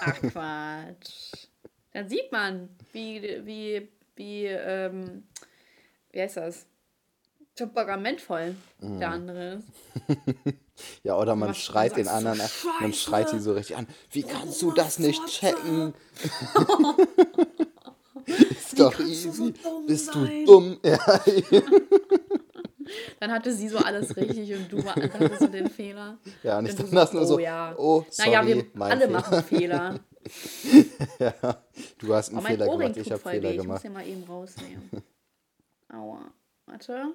[0.00, 1.48] Ach Quatsch.
[1.92, 5.24] Dann sieht man, wie, wie, wie, ähm,
[6.10, 6.66] wie heißt das?
[7.54, 9.68] Temperamentvoll der andere ist.
[11.04, 13.86] Ja, oder man schreit den so, anderen, an- man schreit sie so richtig an.
[14.10, 15.94] Wie kannst du das nicht checken?
[18.26, 19.52] ist doch du so easy.
[19.62, 20.44] dumm Bist sein?
[20.44, 20.78] du dumm?
[20.84, 20.98] Ja,
[23.20, 26.18] Dann hatte sie so alles richtig und du war- hattest so den Fehler.
[26.42, 27.74] ja und ich dachte das nur oh so, ja.
[27.78, 29.10] oh, sorry, naja, wir alle Fehler.
[29.12, 30.00] machen Fehler.
[31.18, 31.34] ja,
[31.98, 33.52] du hast einen Oh, Fehler Ohrring gemacht, ich habe Fehler weh.
[33.52, 33.84] Ich muss gemacht.
[33.84, 34.90] den mal eben rausnehmen.
[35.92, 36.20] Aua.
[36.66, 37.12] Warte.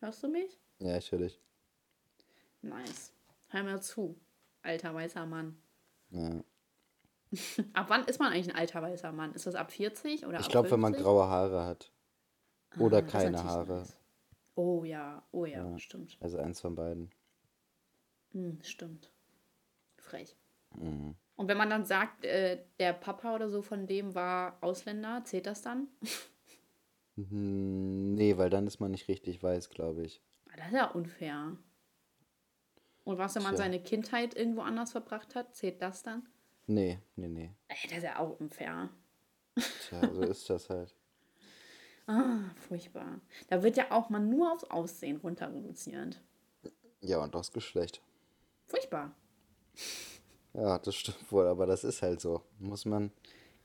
[0.00, 0.60] Hörst du mich?
[0.78, 1.40] Ja, ich höre dich.
[2.62, 3.12] Nice.
[3.48, 4.18] Hör mir zu,
[4.62, 5.60] alter weißer Mann.
[6.10, 6.42] Ja.
[7.72, 9.32] Ab wann ist man eigentlich ein alter weißer Mann?
[9.34, 11.04] Ist das ab 40 oder Ich glaube, wenn man 50?
[11.04, 11.92] graue Haare hat.
[12.78, 13.78] Oder Ah, keine Haare.
[13.78, 13.96] nice.
[14.54, 16.16] Oh ja, oh ja, stimmt.
[16.20, 17.10] Also eins von beiden.
[18.32, 19.12] Hm, stimmt.
[19.96, 20.36] Frech.
[20.74, 21.16] Mhm.
[21.36, 25.46] Und wenn man dann sagt, äh, der Papa oder so von dem war Ausländer, zählt
[25.46, 25.88] das dann?
[27.16, 30.22] Hm, Nee, weil dann ist man nicht richtig weiß, glaube ich.
[30.50, 31.56] Ah, Das ist ja unfair.
[33.04, 33.64] Und was, wenn man Tja.
[33.64, 36.28] seine Kindheit irgendwo anders verbracht hat, zählt das dann?
[36.66, 37.52] Nee, nee, nee.
[37.68, 38.90] Ey, das ist ja auch unfair.
[39.88, 40.94] Tja, so ist das halt.
[42.08, 43.20] Ah, furchtbar.
[43.48, 46.22] Da wird ja auch mal nur aufs Aussehen runter reduziert.
[47.00, 48.00] Ja, und das Geschlecht.
[48.66, 49.12] Furchtbar.
[50.54, 52.42] Ja, das stimmt wohl, aber das ist halt so.
[52.60, 53.10] Muss man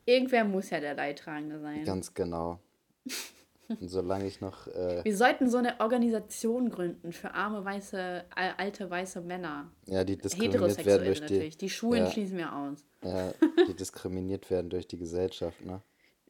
[0.05, 1.83] Irgendwer muss ja der Leidtragende sein.
[1.85, 2.59] ganz genau.
[3.67, 8.53] Und solange ich noch, äh, Wir sollten so eine Organisation gründen für arme, weiße, al-
[8.57, 9.71] alte, weiße Männer.
[9.85, 11.57] ja, die diskriminiert werden durch die, natürlich.
[11.57, 12.11] Die Schulen ja.
[12.11, 12.85] schließen wir aus.
[13.03, 13.33] ja,
[13.67, 15.81] die diskriminiert werden durch die Gesellschaft, ne?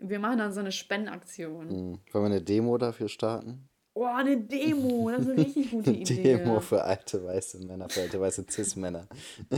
[0.03, 1.69] Wir machen dann so eine Spendenaktion.
[1.69, 1.99] Hm.
[2.11, 3.67] Wollen wir eine Demo dafür starten?
[3.93, 5.09] Oh, eine Demo.
[5.11, 6.23] Das ist eine richtig gute Idee.
[6.23, 9.07] Demo für alte weiße Männer, für alte weiße Cis-Männer.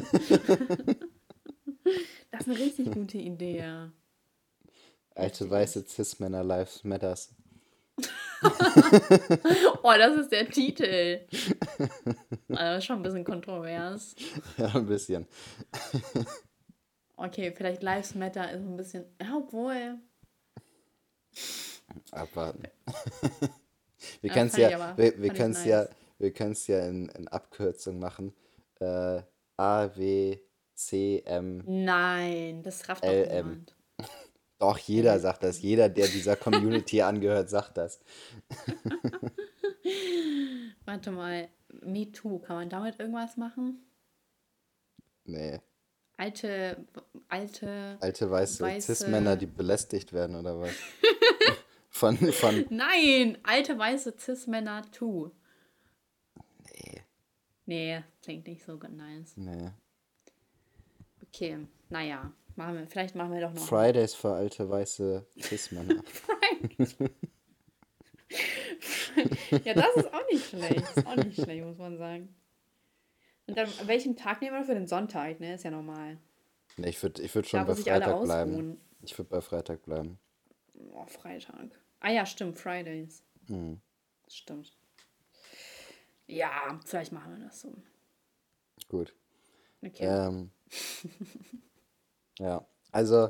[2.32, 3.64] Das ist eine richtig gute Idee.
[5.14, 7.34] Alte weiße Cis-Männer Lives Matters.
[9.84, 11.22] Oh, das ist der Titel.
[12.50, 14.16] Also, das ist schon ein bisschen kontrovers.
[14.58, 15.26] Ja, ein bisschen.
[17.16, 19.06] Okay, vielleicht Lives Matter ist ein bisschen.
[19.22, 19.98] Ja, obwohl.
[22.12, 22.64] Abwarten.
[24.22, 25.34] wir Ja, können es ja, wir, wir
[25.66, 25.90] ja, nice.
[26.20, 28.34] wir können's ja in, in Abkürzung machen.
[28.80, 29.22] Äh,
[29.58, 30.40] A, W,
[30.74, 31.64] C, M.
[31.66, 33.76] Nein, das rafft doch niemand.
[34.60, 35.62] Doch, jeder sagt das.
[35.62, 38.00] Jeder, der dieser Community angehört, sagt das.
[40.86, 41.50] Warte mal,
[41.82, 43.86] Me Too, kann man damit irgendwas machen?
[45.26, 45.60] Nee.
[46.18, 46.86] Alte,
[47.28, 47.98] alte.
[48.00, 50.72] Alte weiße, Weiße- Cis-Männer, die belästigt werden, oder was?
[51.90, 52.66] von, von.
[52.70, 55.32] Nein, alte weiße Cis-Männer Too.
[56.66, 57.02] Nee,
[57.66, 59.36] Nee, klingt nicht so nice.
[59.38, 59.72] nee.
[61.28, 63.66] Okay, naja, machen wir, vielleicht machen wir doch noch.
[63.66, 66.04] Fridays für alte weiße Cis-Männer.
[69.64, 70.82] Ja, das ist auch nicht schlecht.
[70.82, 72.36] Das ist auch nicht schlecht, muss man sagen.
[73.48, 75.56] Und dann, welchen Tag nehmen wir für den Sonntag, ne?
[75.56, 76.18] Ist ja normal.
[76.78, 78.82] Nee, ich würde ich würd schon Da, bei Freitag bleiben.
[79.02, 80.18] Ich würde bei Freitag bleiben.
[80.92, 81.70] Oh, Freitag.
[82.00, 83.24] Ah ja, stimmt, Fridays.
[83.48, 83.82] Mhm.
[84.28, 84.74] Stimmt.
[86.26, 87.74] Ja, vielleicht machen wir das so.
[88.88, 89.14] Gut.
[89.82, 90.06] Okay.
[90.06, 90.52] Ähm,
[92.40, 93.30] ja, also,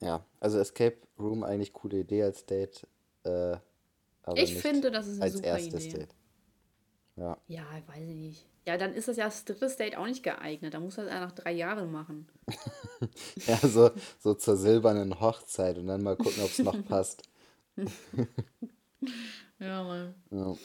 [0.00, 2.86] ja, also Escape Room eigentlich coole Idee als Date,
[3.24, 3.56] äh,
[4.22, 5.98] aber ich nicht finde, das ist eine als super erstes Idee.
[5.98, 6.14] Date.
[7.16, 8.46] Ja, Ja, weiß ich nicht.
[8.66, 10.72] Ja, dann ist das ja das dritte Date auch nicht geeignet.
[10.74, 12.26] Da muss das ja nach drei Jahren machen.
[13.46, 17.22] ja so, so zur silbernen Hochzeit und dann mal gucken, ob es noch passt.
[19.58, 20.14] Ja, Mann.
[20.30, 20.56] Ja,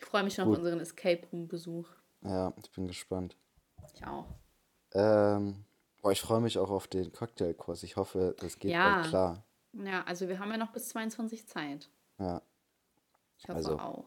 [0.00, 1.88] Ich freue mich schon auf unseren Escape Room Besuch.
[2.22, 3.36] ja, ich bin gespannt.
[3.94, 4.26] Ich auch.
[4.92, 5.64] Ähm,
[6.04, 7.82] boah, ich freue mich auch auf den Cocktailkurs.
[7.82, 8.96] Ich hoffe, das geht Ja.
[8.96, 9.44] bald klar.
[9.72, 11.88] Ja, also wir haben ja noch bis 22 Zeit.
[12.18, 12.42] Ja.
[13.38, 13.78] Ich hoffe Also.
[13.78, 14.04] auch.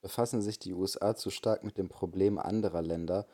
[0.00, 3.26] befassen sich die USA zu stark mit dem Problem anderer Länder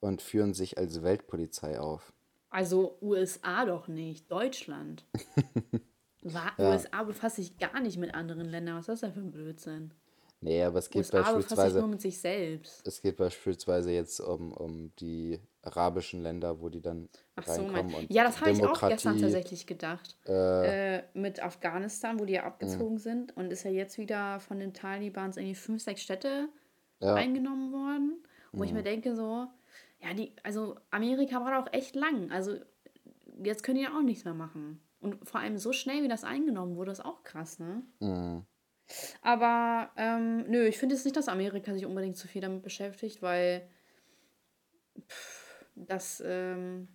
[0.00, 2.12] und führen sich als Weltpolizei auf.
[2.50, 5.04] Also USA doch nicht, Deutschland.
[6.22, 6.52] Ja.
[6.58, 8.74] USA befasst sich gar nicht mit anderen Ländern.
[8.76, 9.94] Was ist das denn für ein Blödsinn?
[10.40, 12.86] Nee, aber es geht USA befasst sich beispielsweise, nur mit sich selbst.
[12.86, 15.40] es geht beispielsweise jetzt um, um die
[15.76, 17.70] arabischen Länder, wo die dann Ach so, mein.
[17.70, 17.94] reinkommen.
[17.94, 20.16] und Ja, das habe ich auch gestern tatsächlich gedacht.
[20.26, 24.74] Äh, mit Afghanistan, wo die ja abgezogen sind und ist ja jetzt wieder von den
[24.74, 26.48] Talibans irgendwie fünf, sechs Städte
[27.00, 28.22] Ja, eingenommen worden.
[28.52, 29.46] Wo ich mir denke, so,
[30.00, 32.30] ja, die, also Amerika war doch echt lang.
[32.32, 32.56] Also
[33.42, 34.80] jetzt können die ja auch nichts mehr machen.
[35.00, 37.82] Und vor allem so schnell, wie das eingenommen wurde, ist auch krass, ne?
[38.00, 38.44] mhm.
[39.20, 43.20] Aber ähm, nö, ich finde jetzt nicht, dass Amerika sich unbedingt zu viel damit beschäftigt,
[43.20, 43.68] weil
[45.08, 45.37] pff,
[45.86, 46.88] das, ähm,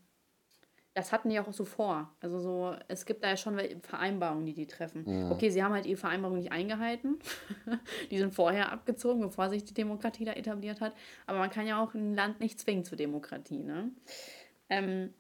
[0.94, 2.12] das hatten die auch so vor.
[2.20, 5.32] Also so, es gibt da ja schon Vereinbarungen, die die treffen.
[5.32, 7.20] Okay, sie haben halt ihre Vereinbarung nicht eingehalten.
[8.12, 10.94] die sind vorher abgezogen, bevor sich die Demokratie da etabliert hat.
[11.26, 13.92] Aber man kann ja auch ein Land nicht zwingen zur Demokratie, ne?
[14.70, 15.14] Ähm,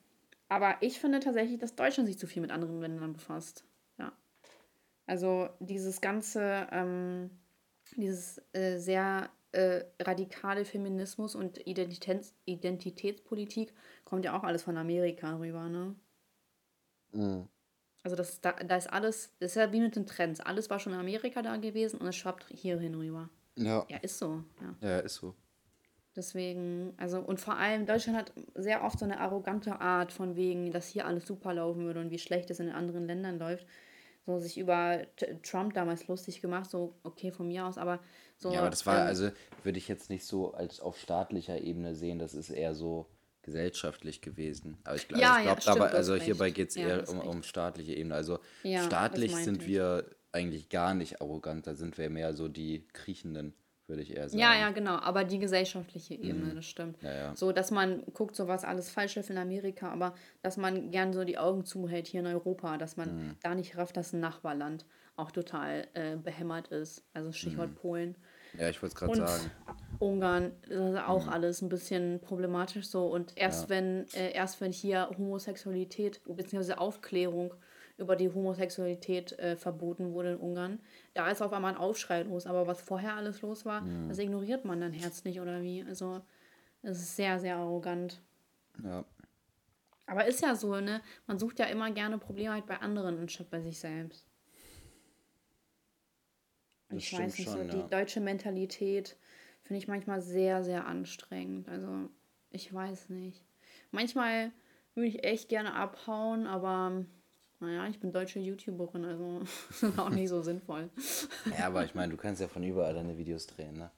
[0.49, 3.65] aber ich finde tatsächlich, dass Deutschland sich zu viel mit anderen Ländern befasst.
[3.97, 4.11] Ja.
[5.07, 7.31] Also dieses ganze, ähm,
[7.97, 15.37] dieses äh, sehr äh, radikale Feminismus und Identitäts Identitätspolitik kommt ja auch alles von Amerika
[15.37, 15.95] rüber, ne?
[17.11, 17.47] Mhm.
[18.03, 20.41] Also das, da, da ist alles, das ist ja wie mit den Trends.
[20.41, 23.29] Alles war schon in Amerika da gewesen und es schwappt hier hin rüber.
[23.55, 24.89] ja, Ja, ist so, ja.
[24.89, 25.33] ja, ist so.
[26.15, 30.71] Deswegen, also und vor allem Deutschland hat sehr oft so eine arrogante Art von wegen,
[30.71, 33.65] dass hier alles super laufen würde und wie schlecht es in den anderen Ländern läuft.
[34.25, 35.01] So sich über
[35.41, 37.99] Trump damals lustig gemacht, so okay von mir aus, aber
[38.43, 38.53] so.
[38.53, 39.29] Ja, aber das war, ähm, also
[39.63, 43.07] würde ich jetzt nicht so als auf staatlicher Ebene sehen, das ist eher so
[43.41, 44.77] gesellschaftlich gewesen.
[44.83, 46.87] Aber ich, gl- Ja, also ich ja, glaube, stimmt, dabei, also hierbei geht es Ja,
[46.87, 48.15] eher um, um staatliche Ebene.
[48.15, 49.67] Also Ja, staatlich sind ich.
[49.67, 53.53] wir eigentlich gar nicht arrogant, da sind wir mehr so die Kriechenden,
[53.87, 54.39] würde ich eher sagen.
[54.39, 56.97] Ja, ja, genau, aber die gesellschaftliche Ebene, das stimmt.
[57.03, 57.35] Ja, ja.
[57.35, 61.13] So, dass man guckt, so was alles falsch läuft in Amerika, aber dass man gern
[61.13, 63.35] so die Augen zuhält hier in Europa, dass man Mhm.
[63.43, 64.85] da nicht rafft, dass ein Nachbarland
[65.17, 67.03] auch total äh, behämmert ist.
[67.13, 67.75] Also Stichwort Mhm.
[67.75, 68.15] Polen.
[68.57, 69.51] Ja, ich wollte es gerade sagen.
[69.99, 73.07] Ungarn das ist auch alles ein bisschen problematisch so.
[73.07, 76.73] Und erst wenn, äh, erst wenn hier Homosexualität bzw.
[76.73, 77.53] Aufklärung
[77.97, 80.79] über die Homosexualität äh, verboten wurde in Ungarn,
[81.13, 82.47] da ist auf einmal ein Aufschrei los.
[82.47, 85.83] Aber was vorher alles los war, das ignoriert man dann herzlich oder wie.
[85.83, 86.21] Also
[86.81, 88.21] es ist sehr, sehr arrogant.
[88.83, 89.05] Ja.
[90.05, 91.01] Aber ist ja so, ne?
[91.27, 94.27] Man sucht ja immer gerne Probleme halt bei anderen anstatt bei sich selbst.
[96.93, 97.87] Und Das ich weiß nicht, so schon, die ja.
[97.87, 99.17] deutsche Mentalität
[99.63, 101.67] finde ich manchmal sehr, sehr anstrengend.
[101.69, 102.09] Also,
[102.51, 103.43] ich weiß nicht.
[103.91, 104.51] Manchmal
[104.95, 107.05] würde ich echt gerne abhauen, aber
[107.59, 110.89] naja, ich bin deutsche YouTuberin, also das ist auch nicht so sinnvoll.
[111.57, 113.91] ja, aber ich meine, du kannst ja von überall deine Videos drehen, ne?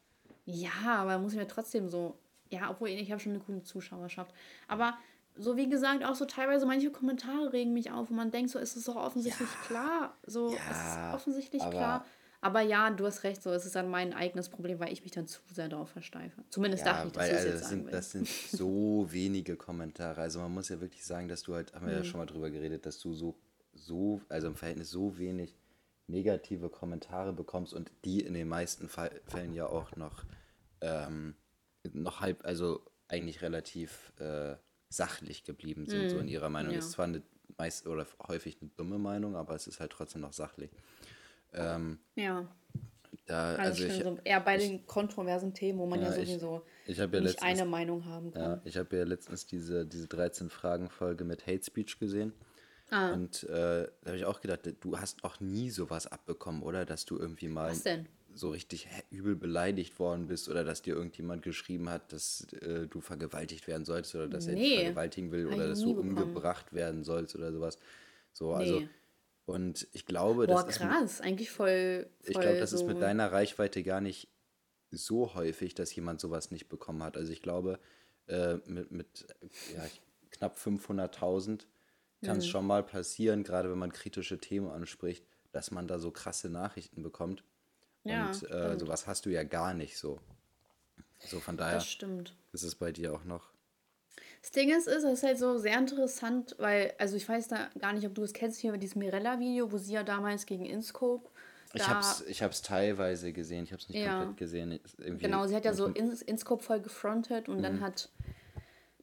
[0.45, 2.17] Ja, aber muss ich mir trotzdem so.
[2.49, 4.34] Ja, obwohl ich habe schon eine coole Zuschauerschaft.
[4.67, 4.95] Aber
[5.36, 8.60] so wie gesagt, auch so teilweise manche Kommentare regen mich auf und man denkt so,
[8.60, 10.17] ist es doch offensichtlich ja, klar.
[10.25, 12.05] So, ja, es ist offensichtlich klar.
[12.45, 15.12] Aber ja, du hast recht, so es ist dann mein eigenes Problem, weil ich mich
[15.12, 16.43] dann zu sehr darauf versteife.
[16.51, 20.21] Zumindest ja, dachte ich, dass weil, also, jetzt das sind, das sind so wenige Kommentare.
[20.21, 22.03] Also man muss ja wirklich sagen, dass du halt, haben wir mhm.
[22.03, 23.36] ja schon mal drüber geredet, dass du so,
[23.73, 25.58] so, also im Verhältnis so wenig
[26.05, 30.23] negative Kommentare bekommst und die in den meisten Fällen ja auch noch,
[30.81, 31.34] ähm,
[31.93, 34.55] noch halb, also eigentlich relativ äh,
[34.89, 36.10] sachlich geblieben sind, mhm.
[36.10, 36.73] so in ihrer Meinung.
[36.73, 36.77] Ja.
[36.77, 37.23] Ist zwar eine
[37.58, 40.69] meist oder häufig eine dumme Meinung, aber es ist halt trotzdem noch sachlich.
[41.57, 42.47] Ähm, ja.
[43.25, 46.13] Da, also, also ich, so eher bei ich, den kontroversen Themen, wo man ja, ja
[46.13, 48.41] sowieso ich, ich ja nicht letztens, eine Meinung haben kann.
[48.41, 52.33] Ja, ich habe ja letztens diese, diese 13-Fragen-Folge mit Hate Speech gesehen.
[52.91, 53.13] Ah.
[53.13, 56.85] Und äh, da habe ich auch gedacht, du hast auch nie sowas abbekommen, oder?
[56.85, 57.73] Dass du irgendwie mal
[58.35, 62.99] so richtig übel beleidigt worden bist oder dass dir irgendjemand geschrieben hat, dass äh, du
[63.01, 64.51] vergewaltigt werden sollst oder dass nee.
[64.51, 66.17] er dich vergewaltigen will oder dass du bekommen.
[66.17, 67.79] umgebracht werden sollst oder sowas.
[68.33, 68.89] So, also nee.
[69.45, 71.21] Und ich glaube, Boah, das krass, ist.
[71.21, 72.10] eigentlich voll.
[72.21, 74.27] voll ich glaube, das so ist mit deiner Reichweite gar nicht
[74.91, 77.15] so häufig, dass jemand sowas nicht bekommen hat.
[77.15, 77.79] Also ich glaube,
[78.27, 79.27] äh, mit, mit
[79.75, 79.86] ja,
[80.31, 81.65] knapp 500.000
[82.23, 82.49] kann es mhm.
[82.49, 87.03] schon mal passieren, gerade wenn man kritische Themen anspricht, dass man da so krasse Nachrichten
[87.03, 87.43] bekommt.
[88.03, 90.19] Ja, und äh, sowas hast du ja gar nicht so.
[91.19, 92.36] So von daher das stimmt.
[92.51, 93.54] ist es bei dir auch noch
[94.45, 97.67] das Ding ist, ist, es ist halt so sehr interessant, weil, also ich weiß da
[97.79, 101.27] gar nicht, ob du es kennst, hier dieses Mirella-Video, wo sie ja damals gegen Inscope.
[101.73, 104.19] Ich habe es ich hab's teilweise gesehen, ich habe es nicht ja.
[104.19, 104.79] komplett gesehen.
[104.99, 107.63] Irgendwie genau, sie hat ja so Inscope voll gefrontet und mhm.
[107.63, 108.10] dann hat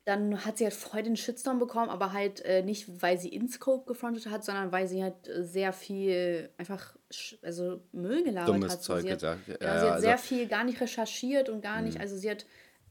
[0.04, 3.84] dann hat sie halt voll den Shitstorm bekommen, aber halt äh, nicht, weil sie Inscope
[3.86, 6.94] gefrontet hat, sondern weil sie halt äh, sehr viel einfach
[7.42, 8.82] also Müll gelabert Dummes hat.
[8.82, 9.48] Zeug sie hat, gesagt.
[9.48, 12.00] Ja, ja, sie hat also, sehr viel gar nicht recherchiert und gar nicht, mhm.
[12.00, 12.46] also sie hat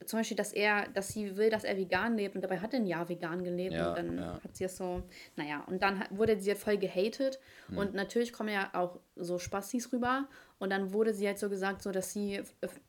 [0.06, 2.80] zum Beispiel, dass er, dass sie will, dass er vegan lebt und dabei hat er
[2.80, 4.40] ein Jahr vegan gelebt ja, und dann ja.
[4.44, 5.04] hat sie es so,
[5.36, 7.78] naja, und dann wurde sie halt voll gehatet hm.
[7.78, 10.28] und natürlich kommen ja auch so Spastis rüber
[10.60, 12.42] und dann wurde sie halt so gesagt, so, dass sie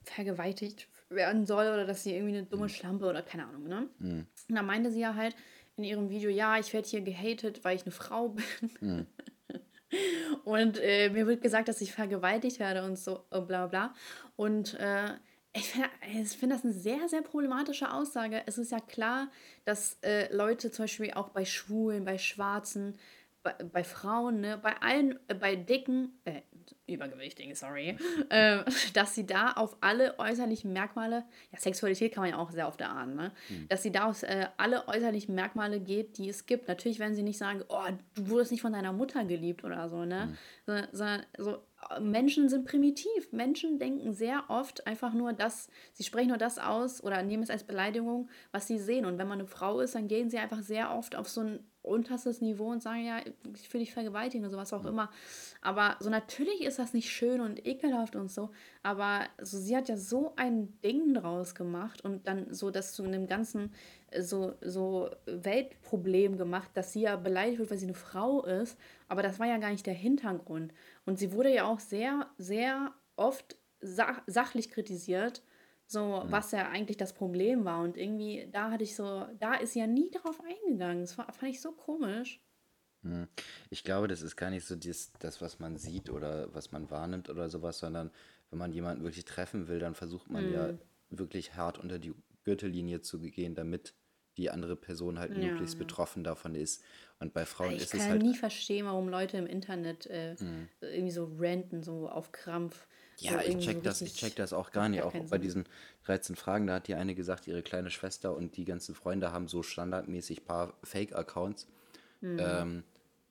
[0.04, 2.68] vergewaltigt werden soll oder dass sie irgendwie eine dumme hm.
[2.68, 3.88] Schlampe oder keine Ahnung, ne?
[3.98, 4.26] Hm.
[4.48, 5.34] Und dann meinte sie ja halt
[5.76, 8.70] in ihrem Video, ja, ich werde hier gehatet, weil ich eine Frau bin.
[8.80, 9.06] Hm.
[10.44, 13.94] und äh, mir wird gesagt, dass ich vergewaltigt werde und so, bla bla.
[14.36, 15.10] Und äh,
[15.54, 18.42] ich finde find das eine sehr, sehr problematische Aussage.
[18.46, 19.30] Es ist ja klar,
[19.64, 22.98] dass äh, Leute zum Beispiel auch bei Schwulen, bei Schwarzen,
[23.42, 26.40] bei, bei Frauen, ne, bei allen, äh, bei Dicken, äh,
[26.86, 27.96] Übergewichtigen, sorry,
[28.30, 32.68] äh, dass sie da auf alle äußerlichen Merkmale, ja, Sexualität kann man ja auch sehr
[32.68, 33.32] oft erahnen, ne?
[33.48, 33.68] Mhm.
[33.68, 36.68] dass sie da auf äh, alle äußerlichen Merkmale geht, die es gibt.
[36.68, 40.04] Natürlich werden sie nicht sagen, oh, du wurdest nicht von deiner Mutter geliebt oder so,
[40.04, 40.26] ne?
[40.26, 40.38] Mhm.
[40.66, 41.62] Sondern, sondern so,
[42.00, 43.32] Menschen sind primitiv.
[43.32, 47.50] Menschen denken sehr oft einfach nur das, sie sprechen nur das aus oder nehmen es
[47.50, 49.04] als Beleidigung, was sie sehen.
[49.04, 51.60] Und wenn man eine Frau ist, dann gehen sie einfach sehr oft auf so ein
[51.82, 53.18] unterstes Niveau und sagen, ja,
[53.54, 55.10] ich will dich vergewaltigen oder sowas auch immer.
[55.60, 58.50] Aber so natürlich ist das nicht schön und ekelhaft und so.
[58.82, 63.02] Aber so, sie hat ja so ein Ding draus gemacht und dann so das zu
[63.02, 63.72] einem ganzen
[64.20, 68.78] so, so Weltproblem gemacht, dass sie ja beleidigt wird, weil sie eine Frau ist.
[69.08, 70.72] Aber das war ja gar nicht der Hintergrund.
[71.04, 75.42] Und sie wurde ja auch sehr, sehr oft sach sachlich kritisiert,
[75.86, 76.32] so mhm.
[76.32, 77.82] was ja eigentlich das Problem war.
[77.82, 81.00] Und irgendwie, da hatte ich so, da ist sie ja nie drauf eingegangen.
[81.00, 82.40] Das war, fand ich so komisch.
[83.02, 83.28] Mhm.
[83.70, 86.90] Ich glaube, das ist gar nicht so das, das, was man sieht oder was man
[86.90, 88.10] wahrnimmt oder sowas, sondern
[88.50, 90.54] wenn man jemanden wirklich treffen will, dann versucht man mhm.
[90.54, 90.74] ja
[91.10, 93.94] wirklich hart unter die Gürtellinie zu gehen, damit
[94.36, 95.78] die andere Person halt ja, möglichst ja.
[95.78, 96.82] betroffen davon ist.
[97.18, 98.14] Und bei Frauen ich ist es halt.
[98.14, 100.68] Ich kann nie verstehen, warum Leute im Internet äh, mhm.
[100.80, 102.86] irgendwie so ranten, so auf Krampf.
[103.18, 105.02] Ja, so ich check, so das, ich check das auch gar nicht.
[105.02, 105.66] Auch bei diesen
[106.04, 109.48] 13 Fragen, da hat die eine gesagt, ihre kleine Schwester und die ganzen Freunde haben
[109.48, 111.68] so standardmäßig paar Fake-Accounts.
[112.20, 112.38] Mhm.
[112.40, 112.84] Ähm,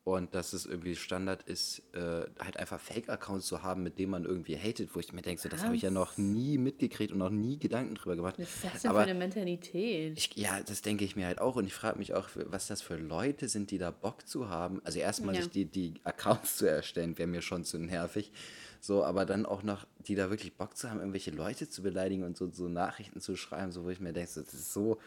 [0.04, 4.26] und dass es irgendwie Standard ist, äh, halt einfach Fake-Accounts zu haben, mit denen man
[4.26, 7.20] irgendwie hatet, wo ich mir denke, so, das habe ich ja noch nie mitgekriegt und
[7.20, 8.36] noch nie Gedanken drüber gemacht.
[8.40, 10.18] Was ist das denn Aber für eine Mentalität?
[10.18, 11.56] Ich, ja, das denke ich mir halt auch.
[11.56, 14.82] Und ich frage mich auch, was das für Leute sind, die da Bock zu haben.
[14.84, 15.42] Also erstmal ja.
[15.44, 18.32] sich die, die Accounts zu erstellen, wäre mir schon zu nervig.
[18.80, 22.24] So, aber dann auch noch, die da wirklich Bock zu haben, irgendwelche Leute zu beleidigen
[22.24, 24.98] und so, so Nachrichten zu schreiben, so wo ich mir denke, so, das ist so,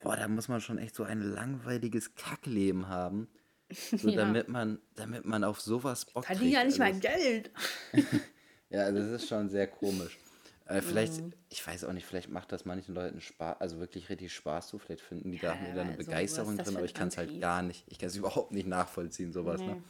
[0.00, 3.28] boah, da muss man schon echt so ein langweiliges Kackleben haben
[3.96, 4.16] so, ja.
[4.16, 6.36] damit, man, damit man auf sowas Bock hat.
[6.36, 7.50] Verdiene ja nicht also, mal Geld.
[8.70, 10.18] ja, also das ist schon sehr komisch.
[10.66, 11.32] Äh, vielleicht, mhm.
[11.48, 14.78] ich weiß auch nicht, vielleicht macht das manchen Leuten Spaß, also wirklich richtig Spaß so.
[14.78, 17.40] Vielleicht finden die ja, da wieder eine also, Begeisterung drin, aber ich kann es halt
[17.40, 17.84] gar nicht.
[17.88, 19.60] Ich kann es überhaupt nicht nachvollziehen, sowas.
[19.60, 19.66] Nee.
[19.66, 19.82] Ne?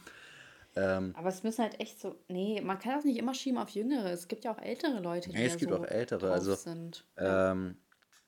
[0.75, 3.69] Ähm, aber es müssen halt echt so, nee, man kann das nicht immer schieben auf
[3.69, 4.09] Jüngere.
[4.09, 6.31] Es gibt ja auch ältere Leute, die nee, es gibt so auch ältere.
[6.31, 7.05] Also sind.
[7.17, 7.77] Ähm,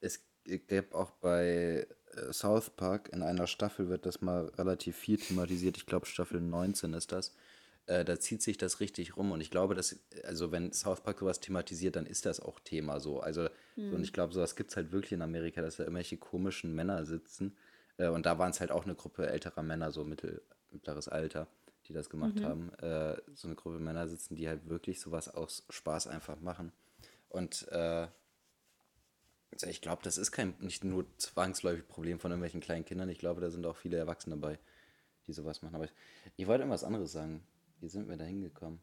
[0.01, 0.23] es
[0.67, 1.87] gab auch bei
[2.31, 5.77] South Park, in einer Staffel wird das mal relativ viel thematisiert.
[5.77, 7.33] Ich glaube, Staffel 19 ist das.
[7.85, 9.31] Äh, da zieht sich das richtig rum.
[9.31, 12.99] Und ich glaube, dass, also wenn South Park sowas thematisiert, dann ist das auch Thema
[12.99, 13.19] so.
[13.19, 13.89] Also, mhm.
[13.89, 16.73] so, und ich glaube, sowas gibt es halt wirklich in Amerika, dass da irgendwelche komischen
[16.75, 17.57] Männer sitzen.
[17.97, 21.47] Äh, und da waren es halt auch eine Gruppe älterer Männer, so mittel, mittleres Alter,
[21.87, 22.45] die das gemacht mhm.
[22.45, 22.73] haben.
[22.75, 26.71] Äh, so eine Gruppe Männer sitzen, die halt wirklich sowas aus Spaß einfach machen.
[27.27, 28.07] Und äh,
[29.53, 33.09] also ich glaube, das ist kein nicht nur zwangsläufig Problem von irgendwelchen kleinen Kindern.
[33.09, 34.59] Ich glaube, da sind auch viele Erwachsene dabei,
[35.27, 35.75] die sowas machen.
[35.75, 35.93] Aber ich,
[36.35, 37.43] ich wollte irgendwas anderes sagen.
[37.79, 38.79] Wie sind wir da hingekommen?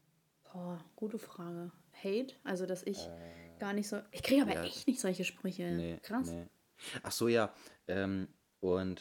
[0.52, 1.72] Boah, gute Frage.
[1.92, 2.34] Hate?
[2.44, 4.00] Also, dass ich äh, gar nicht so.
[4.10, 5.70] Ich kriege aber ja, echt nicht solche Sprüche.
[5.70, 6.30] Nee, Krass.
[6.30, 6.46] Nee.
[7.02, 7.54] Ach so, ja.
[7.88, 8.28] Ähm,
[8.60, 9.00] und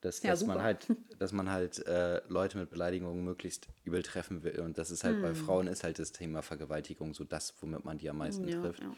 [0.00, 0.86] dass, ja, dass man halt,
[1.18, 4.60] dass man halt äh, Leute mit Beleidigungen möglichst übel treffen will.
[4.60, 5.22] Und das ist halt hm.
[5.22, 8.60] bei Frauen ist halt das Thema Vergewaltigung so das, womit man die am meisten ja,
[8.60, 8.82] trifft.
[8.82, 8.94] Ja.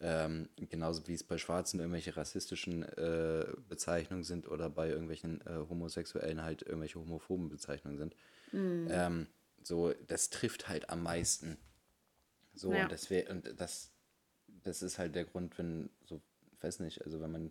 [0.00, 5.54] Ähm, genauso wie es bei Schwarzen irgendwelche rassistischen äh, Bezeichnungen sind oder bei irgendwelchen äh,
[5.68, 8.16] Homosexuellen halt irgendwelche homophoben Bezeichnungen sind.
[8.52, 8.86] Mhm.
[8.90, 9.26] Ähm,
[9.62, 11.56] so, das trifft halt am meisten.
[12.54, 12.84] So, ja.
[12.84, 13.90] und, das wär, und das,
[14.62, 16.20] das ist halt der Grund, wenn, so,
[16.60, 17.50] weiß nicht, also wenn man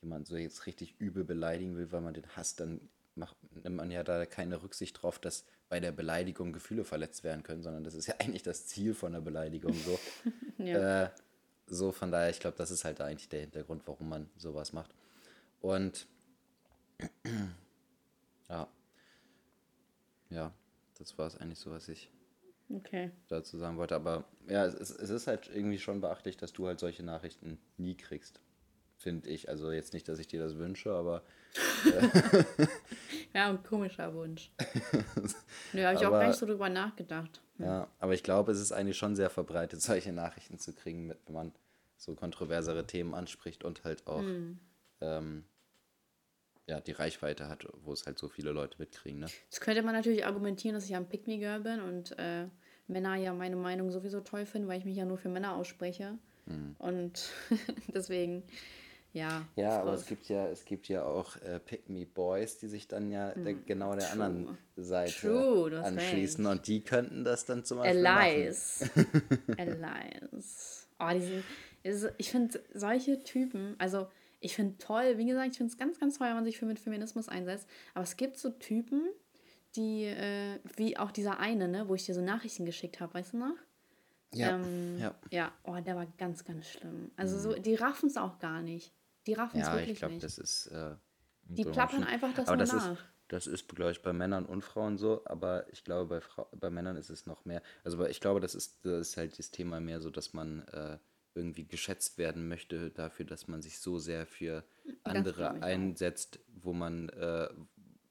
[0.00, 2.80] jemanden so jetzt richtig übel beleidigen will, weil man den hasst, dann
[3.14, 7.42] macht, nimmt man ja da keine Rücksicht drauf, dass bei der Beleidigung Gefühle verletzt werden
[7.42, 9.74] können, sondern das ist ja eigentlich das Ziel von der Beleidigung.
[9.74, 9.98] So,
[10.58, 11.04] ja.
[11.04, 11.10] äh,
[11.66, 14.94] so von daher, ich glaube, das ist halt eigentlich der Hintergrund, warum man sowas macht.
[15.60, 16.06] Und
[18.48, 18.68] ja,
[20.30, 20.52] ja,
[20.98, 22.10] das war es eigentlich so, was ich
[22.70, 23.10] okay.
[23.28, 23.94] dazu sagen wollte.
[23.94, 27.96] Aber ja, es, es ist halt irgendwie schon beachtlich, dass du halt solche Nachrichten nie
[27.96, 28.40] kriegst,
[28.96, 29.48] finde ich.
[29.48, 31.22] Also jetzt nicht, dass ich dir das wünsche, aber.
[31.84, 32.66] Äh
[33.34, 34.50] ja, ein komischer Wunsch.
[35.72, 37.40] Nö, habe ich aber, auch gar nicht so drüber nachgedacht.
[37.58, 37.66] Hm.
[37.66, 41.34] Ja, aber ich glaube, es ist eigentlich schon sehr verbreitet, solche Nachrichten zu kriegen, wenn
[41.34, 41.52] man
[41.96, 44.20] so kontroversere Themen anspricht und halt auch.
[44.20, 44.58] Hm.
[45.00, 45.44] Ähm,
[46.66, 49.20] ja, die Reichweite hat, wo es halt so viele Leute mitkriegen.
[49.20, 49.26] Ne?
[49.50, 52.46] Das könnte man natürlich argumentieren, dass ich ein Pick-Me-Girl bin und äh,
[52.86, 56.18] Männer ja meine Meinung sowieso toll finden, weil ich mich ja nur für Männer ausspreche.
[56.46, 56.76] Mhm.
[56.78, 57.30] Und
[57.94, 58.42] deswegen,
[59.14, 59.46] ja.
[59.54, 63.32] Ja, aber es gibt ja, es gibt ja auch äh, Pick-Me-Boys, die sich dann ja
[63.34, 63.44] mhm.
[63.44, 64.12] der, genau der True.
[64.12, 66.44] anderen Seite True, anschließen.
[66.44, 68.90] Und die könnten das dann zum Beispiel Elias.
[69.56, 70.80] Elias.
[71.00, 71.20] Oh, die
[71.92, 74.06] sind, ich finde solche Typen, also
[74.38, 76.66] ich finde toll, wie gesagt, ich finde es ganz, ganz toll, wenn man sich für
[76.66, 77.68] mit Feminismus einsetzt.
[77.94, 79.08] Aber es gibt so Typen,
[79.74, 83.32] die, äh, wie auch dieser eine, ne, wo ich dir so Nachrichten geschickt habe, weißt
[83.32, 83.56] du noch?
[84.32, 84.54] Ja.
[84.54, 85.14] Ähm, ja.
[85.30, 87.10] Ja, oh, der war ganz, ganz schlimm.
[87.16, 87.62] Also so, mhm.
[87.62, 88.92] die raffen es auch gar nicht.
[89.26, 90.24] Die raffen es ja, wirklich ich glaub, nicht.
[90.24, 90.66] Das ist.
[90.66, 90.96] Äh,
[91.46, 92.92] die plappern einfach das aber das nach.
[92.92, 96.46] Ist, das ist, glaube ich, bei Männern und Frauen so, aber ich glaube, bei, Fra
[96.52, 97.62] bei Männern ist es noch mehr.
[97.82, 100.98] Also ich glaube, das ist, das ist halt das Thema mehr so, dass man äh,
[101.34, 104.64] irgendwie geschätzt werden möchte dafür, dass man sich so sehr für
[105.02, 107.48] andere einsetzt, wo man äh,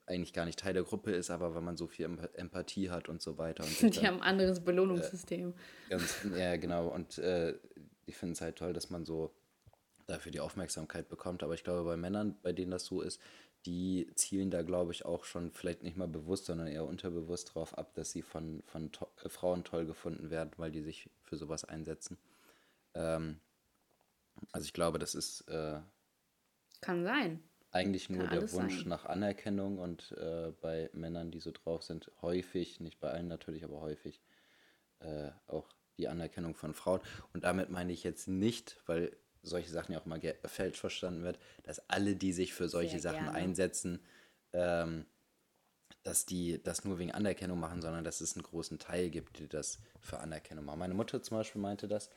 [0.06, 3.21] eigentlich gar nicht Teil der Gruppe ist, aber weil man so viel Empathie hat und
[3.21, 3.63] so weiter.
[3.63, 5.54] Und Die dann, haben ein anderes Belohnungssystem.
[5.88, 6.88] Äh, ganz, ja, genau.
[6.88, 7.56] Und äh,
[8.06, 9.34] ich finde es halt toll, dass man so
[10.07, 11.43] dafür die Aufmerksamkeit bekommt.
[11.43, 13.21] Aber ich glaube, bei Männern, bei denen das so ist,
[13.65, 17.77] die zielen da, glaube ich, auch schon vielleicht nicht mal bewusst, sondern eher unterbewusst darauf
[17.77, 21.37] ab, dass sie von, von to äh, Frauen toll gefunden werden, weil die sich für
[21.37, 22.17] sowas einsetzen.
[22.93, 23.39] Ähm,
[24.51, 25.79] also ich glaube, das ist äh,
[26.83, 27.41] kann sein.
[27.71, 28.89] Eigentlich nur der Wunsch sein.
[28.89, 33.63] nach Anerkennung und äh, bei Männern, die so drauf sind, häufig, nicht bei allen natürlich,
[33.63, 34.21] aber häufig
[34.99, 36.99] äh, auch die Anerkennung von Frauen.
[37.33, 41.38] Und damit meine ich jetzt nicht, weil solche Sachen ja auch mal falsch verstanden wird,
[41.63, 43.38] dass alle, die sich für solche Sehr Sachen gerne.
[43.38, 43.99] einsetzen,
[44.53, 45.06] ähm,
[46.03, 49.47] dass die das nur wegen Anerkennung machen, sondern dass es einen großen Teil gibt, die
[49.47, 50.79] das für Anerkennung machen.
[50.79, 52.10] Meine Mutter zum Beispiel meinte das,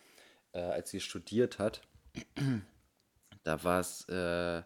[0.53, 1.83] äh, als sie studiert hat,
[3.45, 4.63] da war es äh,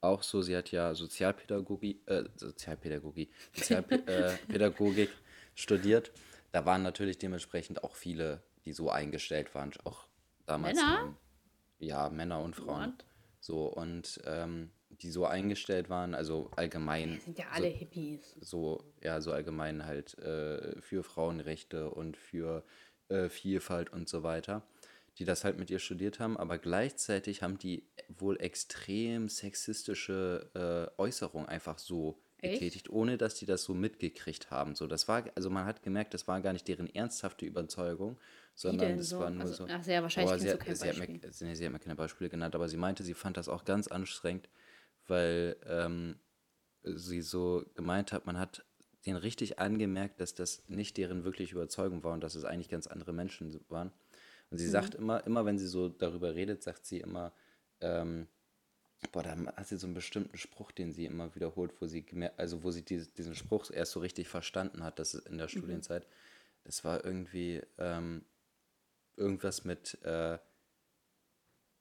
[0.00, 5.12] auch so, sie hat ja Sozialpädagogik, äh, Sozialpädagogik, Sozialpädagogik äh,
[5.54, 6.12] studiert.
[6.52, 10.06] Da waren natürlich dementsprechend auch viele, die so eingestellt waren, auch
[10.46, 10.76] damals.
[10.76, 11.16] Männer?
[11.80, 12.92] Ja, Männer und Frauen.
[12.92, 13.04] What?
[13.40, 17.14] So, und ähm, die so eingestellt waren, also allgemein.
[17.14, 18.36] Das sind ja alle so, Hippies.
[18.40, 22.64] So, ja, so allgemein halt äh, für Frauenrechte und für
[23.08, 24.62] äh, Vielfalt und so weiter
[25.20, 31.00] die das halt mit ihr studiert haben, aber gleichzeitig haben die wohl extrem sexistische äh,
[31.00, 32.54] Äußerungen einfach so Echt?
[32.54, 34.74] getätigt, ohne dass die das so mitgekriegt haben.
[34.74, 38.18] So, das war, also man hat gemerkt, das war gar nicht deren ernsthafte Überzeugung,
[38.60, 39.20] sondern das so?
[39.20, 39.66] war nur also, so.
[39.70, 42.54] Ach, sehr wahrscheinlich oh, sie, hat, sie, hat mir, sie hat mir keine Beispiele genannt,
[42.54, 44.50] aber sie meinte, sie fand das auch ganz anstrengend,
[45.06, 46.16] weil ähm,
[46.82, 48.64] sie so gemeint hat, man hat
[49.06, 52.86] denen richtig angemerkt, dass das nicht deren wirkliche Überzeugung war und dass es eigentlich ganz
[52.86, 53.92] andere Menschen waren.
[54.50, 54.72] Und sie mhm.
[54.72, 57.32] sagt immer, immer wenn sie so darüber redet, sagt sie immer,
[57.80, 58.26] ähm,
[59.10, 62.04] boah, da hat sie so einen bestimmten Spruch, den sie immer wiederholt, wo sie
[62.36, 66.06] also wo sie diese, diesen Spruch erst so richtig verstanden hat, das in der Studienzeit.
[66.64, 68.22] Das war irgendwie ähm,
[69.16, 70.38] irgendwas mit äh,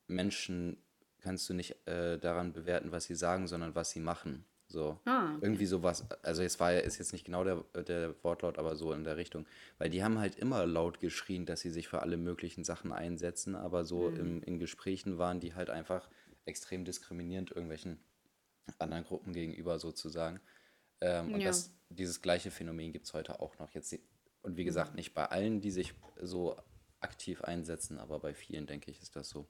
[0.07, 0.77] Menschen
[1.19, 4.45] kannst du nicht äh, daran bewerten, was sie sagen, sondern was sie machen.
[4.67, 4.99] So.
[5.05, 5.39] Ah, okay.
[5.45, 6.05] Irgendwie sowas.
[6.21, 9.17] Also es war ja- ist jetzt nicht genau der, der Wortlaut, aber so in der
[9.17, 9.45] Richtung.
[9.77, 13.55] Weil die haben halt immer laut geschrien, dass sie sich für alle möglichen Sachen einsetzen,
[13.55, 14.15] aber so Mhm.
[14.17, 16.09] im, in Gesprächen waren die halt einfach
[16.45, 17.99] extrem diskriminierend irgendwelchen
[18.77, 20.39] anderen Gruppen gegenüber sozusagen.
[21.01, 21.47] Ähm, und Ja.
[21.47, 23.71] das, dieses gleiche Phänomen gibt es heute auch noch.
[23.71, 23.97] Jetzt,
[24.43, 24.65] und wie Mhm.
[24.65, 26.55] gesagt, nicht bei allen, die sich so
[27.01, 29.47] aktiv einsetzen, aber bei vielen, denke ich, ist das so.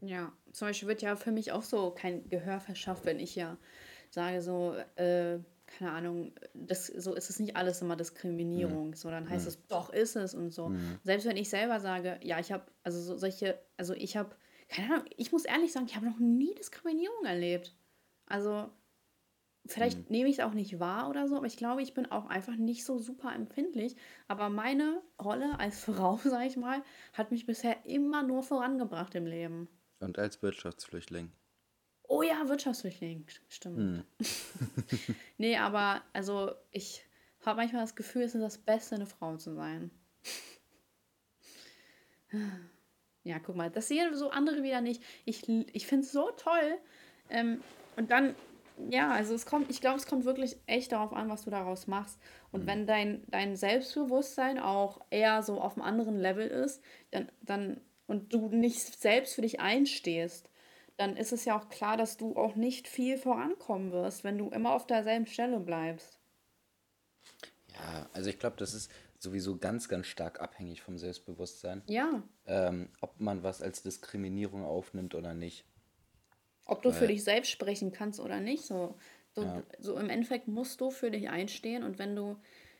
[0.00, 3.58] Ja, zum Beispiel wird ja für mich auch so kein Gehör verschafft, wenn ich ja
[4.10, 8.94] sage so, äh, keine Ahnung, das, so ist es nicht alles immer Diskriminierung.
[8.94, 10.72] So, dann heißt es, doch ist es und so.
[11.04, 14.34] Selbst wenn ich selber sage, ja, ich habe, also so solche, also ich habe,
[14.68, 17.76] keine Ahnung, ich muss ehrlich sagen, ich habe noch nie Diskriminierung erlebt.
[18.26, 18.68] Also,
[19.70, 22.26] vielleicht nehme ich es auch nicht wahr oder so, aber ich glaube, ich bin auch
[22.26, 23.96] einfach nicht so super empfindlich.
[24.28, 29.26] Aber meine Rolle als Frau, sage ich mal, hat mich bisher immer nur vorangebracht im
[29.26, 29.68] Leben.
[30.00, 31.30] Und als Wirtschaftsflüchtling.
[32.08, 34.04] Oh ja, Wirtschaftsflüchtling, stimmt.
[35.38, 37.04] nee, aber also ich
[37.44, 39.90] habe manchmal das Gefühl, es ist das Beste, eine Frau zu sein.
[43.22, 45.02] Ja, guck mal, das sehen so andere wieder nicht.
[45.26, 46.78] Ich, ich finde es so toll.
[47.28, 47.62] Ähm,
[47.96, 48.34] und dann,
[48.88, 51.86] ja, also es kommt, ich glaube, es kommt wirklich echt darauf an, was du daraus
[51.86, 52.18] machst.
[52.52, 57.80] Und wenn dein, dein Selbstbewusstsein auch eher so auf einem anderen Level ist, dann, dann,
[58.06, 60.48] und du nicht selbst für dich einstehst,
[60.96, 64.50] dann ist es ja auch klar, dass du auch nicht viel vorankommen wirst, wenn du
[64.50, 66.18] immer auf derselben Stelle bleibst.
[67.74, 72.90] Ja, also ich glaube, das ist sowieso ganz, ganz stark abhängig vom Selbstbewusstsein, Ja, ähm,
[73.00, 75.64] ob man was als Diskriminierung aufnimmt oder nicht.
[76.70, 78.64] Ob du für dich selbst sprechen kannst oder nicht.
[78.64, 78.94] So,
[79.34, 79.44] so,
[79.78, 82.36] so im Endeffekt musst du für dich einstehen und wenn du,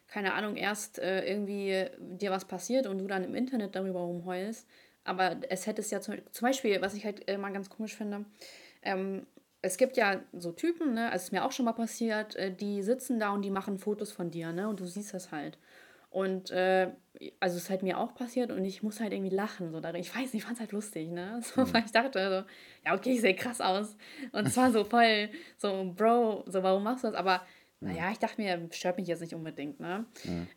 [0.07, 4.66] keine Ahnung, erst äh, irgendwie dir was passiert und du dann im Internet darüber rumheulst,
[5.05, 7.97] aber es hätte es ja zum, zum Beispiel, was ich halt äh, mal ganz komisch
[7.97, 8.24] finde,
[8.82, 9.26] ähm,
[9.62, 12.82] es gibt ja so Typen, ne, es ist mir auch schon mal passiert, äh, die
[12.82, 15.59] sitzen da und die machen Fotos von dir, ne, und du siehst das halt.
[16.11, 16.90] Und äh,
[17.38, 19.70] also es ist halt mir auch passiert und ich muss halt irgendwie lachen.
[19.70, 20.00] So darin.
[20.00, 21.40] Ich weiß nicht, ich fand es halt lustig, ne?
[21.54, 23.96] So, Weil ich dachte so, ja, okay, ich sehe krass aus.
[24.32, 27.16] Und zwar so voll, so, Bro, so, warum machst du das?
[27.16, 27.42] Aber
[27.82, 30.04] naja, ich dachte mir, stört mich jetzt nicht unbedingt, ne?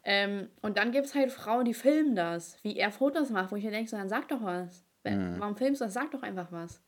[0.04, 3.56] Ähm, und dann gibt es halt Frauen, die filmen das, wie er Fotos macht, wo
[3.56, 4.84] ich mir denke, so, dann sag doch was.
[5.04, 5.94] Wenn- Warum filmst du das?
[5.94, 6.82] Sag doch einfach was.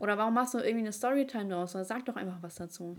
[0.00, 1.74] Oder warum machst du irgendwie eine Storytime draus?
[1.74, 2.96] Oder sag doch einfach was dazu.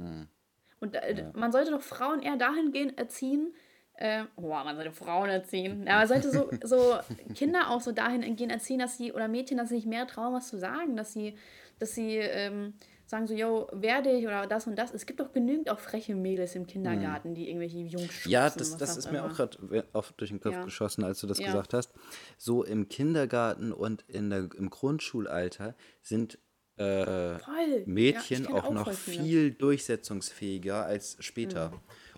[0.81, 3.53] Und äh, man sollte doch Frauen eher dahingehend erziehen,
[3.97, 5.85] äh, oh, man sollte Frauen erziehen.
[5.87, 6.97] Ja, man sollte so, so
[7.33, 10.49] Kinder auch so dahingehend erziehen, dass sie, oder Mädchen, dass sie sich mehr trauen, was
[10.49, 11.37] zu sagen, dass sie,
[11.79, 12.73] dass sie ähm,
[13.05, 14.93] sagen so, yo, werde ich oder das und das.
[14.93, 18.77] Es gibt doch genügend auch freche Mädels im Kindergarten, die irgendwelche Jungs schubsen, Ja, das,
[18.77, 19.27] das ist mir immer.
[19.31, 20.63] auch gerade oft durch den Kopf Ja.
[20.63, 21.45] geschossen, als du das Ja.
[21.45, 21.93] gesagt hast.
[22.37, 26.39] So im Kindergarten und in der, im Grundschulalter sind
[26.77, 27.33] äh.
[27.33, 27.39] Ja,
[27.85, 31.71] Mädchen ich kenn auch, noch viel durchsetzungsfähiger als später.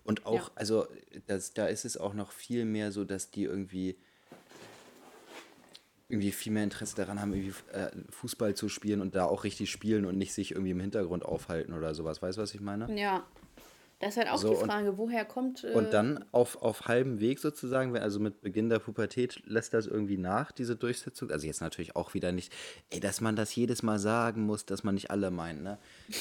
[0.07, 0.51] Und auch, Ja.
[0.55, 0.87] also
[1.27, 3.95] das, da ist es auch noch viel mehr so, dass die irgendwie
[6.09, 9.69] irgendwie viel mehr Interesse daran haben, irgendwie äh, Fußball zu spielen und da auch richtig
[9.69, 12.21] spielen und nicht sich irgendwie im Hintergrund aufhalten oder sowas.
[12.21, 12.89] Weißt du, was ich meine?
[12.97, 13.25] Ja.
[13.99, 15.63] Das ist halt auch So, die und- Frage, woher kommt.
[15.65, 19.73] Äh, Und dann auf, auf halbem Weg sozusagen, wenn, also mit Beginn der Pubertät lässt
[19.73, 21.31] das irgendwie nach, diese Durchsetzung.
[21.31, 22.53] Also jetzt natürlich auch wieder nicht,
[22.91, 25.77] ey, dass man das jedes Mal sagen muss, dass man nicht alle meint, ne?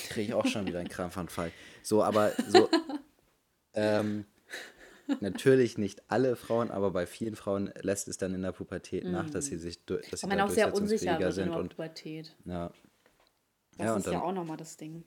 [0.08, 1.52] Kriege ich auch schon wieder einen Krampfanfall.
[1.82, 2.68] So, aber so,
[3.76, 4.24] ähm,
[5.20, 9.30] natürlich nicht alle Frauen, aber bei vielen Frauen lässt es dann in der Pubertät nach,
[9.30, 11.68] dass sie sich, dass sie man da auch sehr unsicher wird in sind der und
[11.70, 12.34] Pubertät.
[12.44, 12.70] ja.
[13.78, 15.04] Das ja, ist und dann, ja auch nochmal das Ding.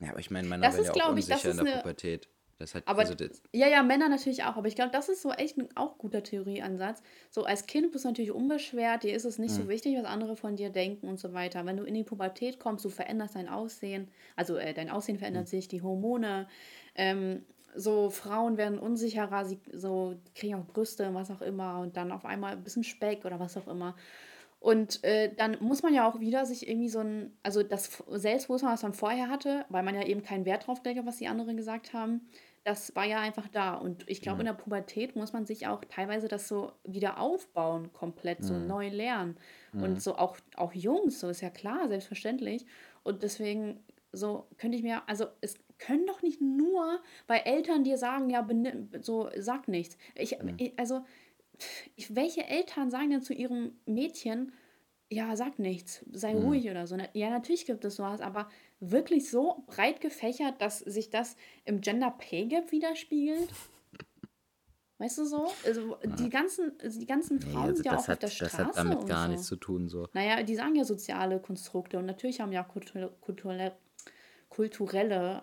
[0.00, 1.66] ja, aber ich meine, Männer Das werden ist, ja auch glaub ich, unsicher in der
[1.66, 2.28] eine- Pubertät.
[2.56, 4.56] Das hat, Aber also das, ja, ja, Männer natürlich auch.
[4.56, 7.02] Aber ich glaube, das ist so echt ein auch guter Theorieansatz.
[7.30, 10.36] So als Kind bist du natürlich unbeschwert, dir ist es nicht so wichtig, was andere
[10.36, 11.64] von dir denken und so weiter.
[11.64, 15.48] Wenn du in die Pubertät kommst, du veränderst dein Aussehen, also äh, dein Aussehen verändert
[15.48, 16.48] sich, die Hormone,
[16.94, 17.44] ähm,
[17.76, 22.24] so Frauen werden unsicherer, sie so kriegen auch Brüste, was auch immer, und dann auf
[22.24, 23.94] einmal ein bisschen Speck oder was auch immer.
[24.58, 28.72] Und äh, dann muss man ja auch wieder sich irgendwie so ein, also das Selbstbewusstsein,
[28.72, 31.56] was man vorher hatte, weil man ja eben keinen Wert drauf legt, was die anderen
[31.56, 32.28] gesagt haben,
[32.62, 33.74] das war ja einfach da.
[33.74, 37.90] Und ich glaube, in der Pubertät muss man sich auch teilweise das so wieder aufbauen,
[37.94, 39.38] komplett, so neu lernen.
[39.72, 42.66] Und so auch, auch Jungs, so ist ja klar, selbstverständlich.
[43.02, 43.80] Und deswegen,
[44.12, 48.46] so könnte ich mir, also es können doch nicht nur, weil Eltern dir sagen, ja,
[49.00, 49.96] so sag nichts.
[50.14, 51.04] Ich, ich, also,
[51.96, 54.52] ich, welche Eltern sagen denn zu ihrem Mädchen,
[55.12, 56.42] ja, sag nichts, sei mhm.
[56.44, 56.96] ruhig oder so.
[57.14, 62.14] Ja, natürlich gibt es sowas, aber wirklich so breit gefächert, dass sich das im Gender
[62.16, 63.48] Pay Gap widerspiegelt?
[64.98, 65.50] Weißt du so?
[65.64, 68.28] Also die ganzen, also die ganzen Frauen nee, also sind ja auch hat, auf der
[68.28, 68.56] Straße.
[68.58, 69.32] Das hat damit gar so.
[69.32, 69.88] nichts zu tun.
[69.88, 70.08] So.
[70.12, 73.76] Naja, die sagen ja soziale Konstrukte und natürlich haben ja kulturelle, kulturelle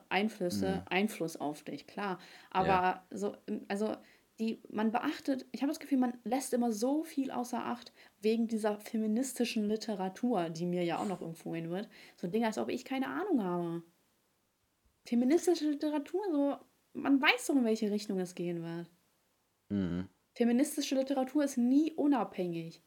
[0.10, 0.82] Einflüsse mhm.
[0.90, 2.20] Einfluss auf dich, klar.
[2.52, 3.08] Aber ja.
[3.12, 3.36] so,
[3.68, 3.96] also
[4.40, 8.48] die, man beachtet, ich habe das Gefühl, man lässt immer so viel außer Acht wegen
[8.48, 11.90] dieser feministischen Literatur, die mir ja auch noch empfohlen wird.
[12.18, 13.84] So Dinge, als ob ich keine Ahnung habe.
[15.06, 16.58] Feministische Literatur, so,
[16.94, 18.92] man weiß doch, in welche Richtung es gehen wird.
[19.70, 20.10] Mhm.
[20.36, 22.84] Feministische Literatur ist nie unabhängig.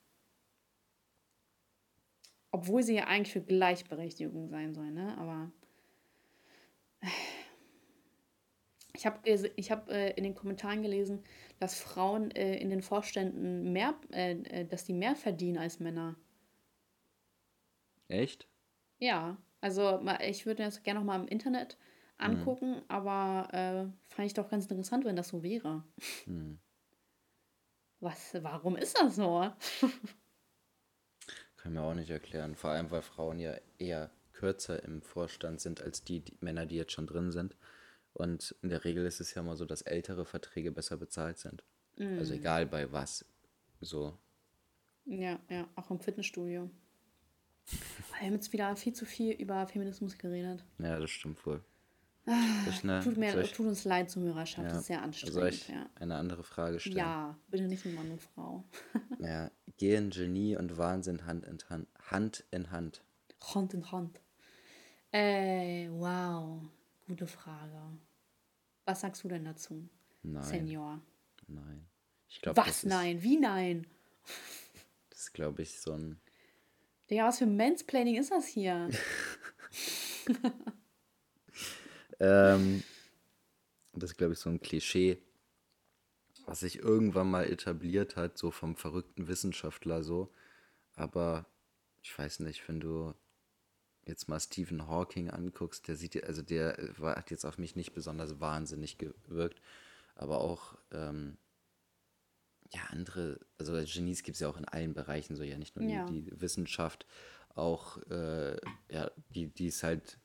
[2.53, 5.17] Obwohl sie ja eigentlich für Gleichberechtigung sein soll, ne?
[5.19, 5.51] Aber.
[8.93, 9.19] Ich habe
[9.57, 11.25] ich hab, äh, in den Kommentaren gelesen,
[11.59, 16.17] dass Frauen äh, in den Vorständen mehr, äh, äh dass die mehr verdienen als Männer.
[18.09, 18.47] Echt?
[18.99, 21.79] Ja, also ich würde das gerne noch mal im Internet
[22.19, 22.25] mhm.
[22.25, 22.83] angucken, mhm.
[22.89, 25.85] aber äh, fand ich doch ganz interessant, wenn das so wäre.
[26.27, 26.59] Mhm.
[28.01, 29.51] Was, warum ist das so?
[31.57, 32.55] Kann mir auch nicht erklären.
[32.55, 34.11] Vor allem, weil Frauen ja eher
[34.41, 37.57] kürzer im Vorstand sind als die, die, Männer, die jetzt schon drin sind.
[38.15, 41.63] Und in der Regel ist es ja immer so, dass ältere Verträge besser bezahlt sind.
[41.97, 42.19] Mm.
[42.19, 43.25] Also egal bei was.
[43.81, 44.19] So.
[45.05, 46.71] Ja, ja, auch im Fitnessstudio.
[47.67, 50.65] Wir haben jetzt wieder viel zu viel über Feminismus geredet.
[50.79, 51.63] Ja, das stimmt wohl.
[52.27, 54.73] Eine, tut, mir, ich, tut uns leid, Zuhörerschaft, ja.
[54.73, 55.35] das ist sehr anstrengend.
[55.35, 55.89] Soll ich ja.
[55.97, 56.97] eine andere Frage stellen?
[56.97, 58.65] Ja, bitte nicht mit Mann und Frau.
[59.19, 61.89] ja, gehen Genie und Wahnsinn Hand in Hand?
[62.11, 63.03] Hand in Hand.
[63.55, 64.21] Hand in Hand.
[65.13, 66.61] Äh, wow,
[67.07, 67.81] gute Frage.
[68.85, 69.89] Was sagst du denn dazu,
[70.23, 70.43] nein.
[70.43, 71.01] Senior?
[71.47, 71.87] Nein.
[72.29, 73.23] Ich glaub, was nein?
[73.23, 73.87] Wie nein?
[75.11, 76.19] Das ist, glaube ich, so ein...
[77.11, 78.89] Digga, was für Mansplaining ist das hier?
[82.21, 82.83] Ähm,
[83.95, 85.19] das ist, glaube ich, so ein Klischee,
[86.47, 90.33] was sich irgendwann mal etabliert hat, so vom verrückten Wissenschaftler so.
[90.95, 91.47] Aber
[92.03, 93.15] ich weiß nicht, wenn du
[94.07, 97.95] jetzt mal Stephen Hawking anguckst, der sieht, also der war, hat jetzt auf mich nicht
[97.95, 99.61] besonders wahnsinnig gewirkt,
[100.15, 101.37] aber auch ähm,
[102.73, 105.89] ja andere, also Genies gibt es ja auch in allen Bereichen so, ja nicht nur
[105.89, 106.07] ja.
[106.07, 107.07] Die, die, Wissenschaft,
[107.55, 108.57] auch äh,
[108.91, 110.19] ja, die, die ist halt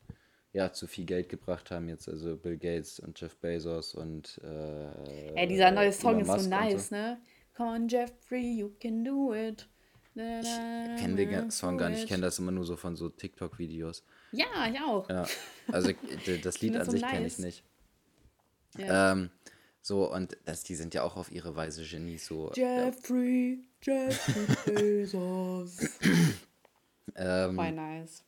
[0.54, 5.34] ja, zu viel Geld gebracht haben jetzt, also Bill Gates und Jeff Bezos und äh,
[5.34, 6.96] Ey, dieser neue Song ist so nice, so.
[6.96, 7.22] ne?
[7.56, 9.68] Come on, Jeffrey, you can do it.
[10.16, 14.04] Ich kenne den Song gar nicht, ich kenne das immer nur so von so TikTok-Videos.
[14.32, 15.10] Ja, ich auch.
[15.10, 15.26] Ja,
[15.72, 15.92] also
[16.44, 17.64] das Lied an so sich kenne ich nicht.
[18.78, 19.12] Ja.
[19.12, 19.30] Ähm,
[19.82, 22.26] so, und das, die sind ja auch auf ihre Weise Genies.
[22.26, 24.08] So, Jeffrey, ja.
[24.08, 24.46] Jeffrey
[25.04, 25.78] Bezos.
[27.16, 28.24] ähm, Voll nice.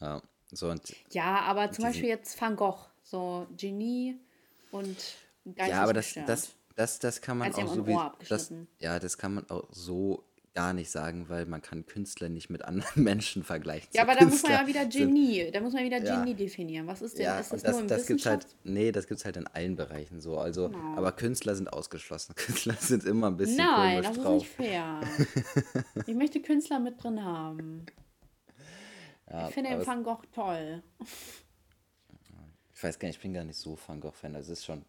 [0.00, 0.22] Ja.
[0.52, 4.20] So, und ja, aber zum Beispiel jetzt Van Gogh, so Genie
[4.70, 4.96] und
[5.44, 7.98] geistig Ja, aber das, das, das, das kann man auch so wie,
[8.28, 12.48] das, ja, das kann man auch so gar nicht sagen, weil man kann Künstler nicht
[12.48, 13.88] mit anderen Menschen vergleichen.
[13.92, 16.36] Ja, aber da muss man ja wieder Genie, sind, da muss man wieder Genie ja.
[16.36, 16.86] definieren.
[16.86, 17.24] Was ist denn?
[17.24, 19.46] Ja, ist das, das nur im das gibt's halt, nee, das gibt es halt in
[19.48, 20.38] allen Bereichen so.
[20.38, 20.78] Also, no.
[20.96, 22.34] aber Künstler sind ausgeschlossen.
[22.36, 24.42] Künstler sind immer ein bisschen Nein, das drauf.
[24.42, 25.00] ist nicht fair.
[26.06, 27.86] ich möchte Künstler mit drin haben.
[29.30, 30.82] Ja, ich finde den Van Gogh toll.
[32.74, 34.34] Ich weiß gar nicht, ich bin gar nicht so Van Gogh-Fan.
[34.34, 34.84] Das ist schon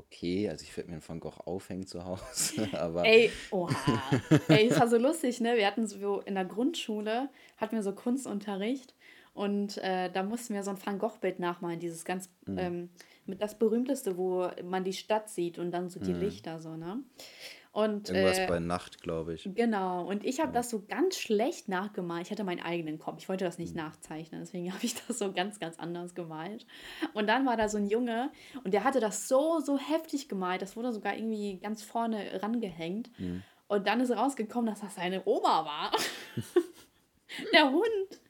[0.00, 0.48] okay.
[0.48, 2.68] Also ich würde mir einen Van Gogh aufhängen zu Hause.
[2.78, 4.02] Aber Ey, oha.
[4.48, 5.56] Ey, das war so lustig, ne?
[5.56, 8.94] Wir hatten so in der Grundschule, hatten wir so Kunstunterricht
[9.34, 12.58] und äh, da mussten wir so ein Van Gogh-Bild nachmalen, dieses ganz, mhm.
[12.58, 12.88] ähm,
[13.26, 16.20] mit das berühmteste, wo man die Stadt sieht und dann so die mhm.
[16.20, 17.02] Lichter so, ne?
[17.72, 19.48] Und, Irgendwas äh, bei Nacht, glaube ich.
[19.54, 20.04] Genau.
[20.04, 20.54] Und ich habe ja.
[20.54, 22.26] das so ganz schlecht nachgemalt.
[22.26, 23.18] Ich hatte meinen eigenen Kopf.
[23.20, 23.82] Ich wollte das nicht mhm.
[23.82, 24.40] nachzeichnen.
[24.40, 26.66] Deswegen habe ich das so ganz, ganz anders gemalt.
[27.14, 28.32] Und dann war da so ein Junge
[28.64, 30.62] und der hatte das so, so heftig gemalt.
[30.62, 33.10] Das wurde sogar irgendwie ganz vorne rangehängt.
[33.18, 33.42] Mhm.
[33.68, 35.92] Und dann ist rausgekommen, dass das seine Oma war.
[37.52, 38.20] der Hund.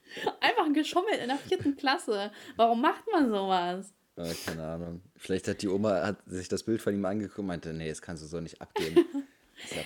[0.41, 2.31] Einfach geschummelt in der vierten Klasse.
[2.57, 3.95] Warum macht man sowas?
[4.17, 5.01] Äh, keine Ahnung.
[5.17, 8.03] Vielleicht hat die Oma hat sich das Bild von ihm angeguckt und meinte, nee, das
[8.03, 9.05] kannst du so nicht abgeben.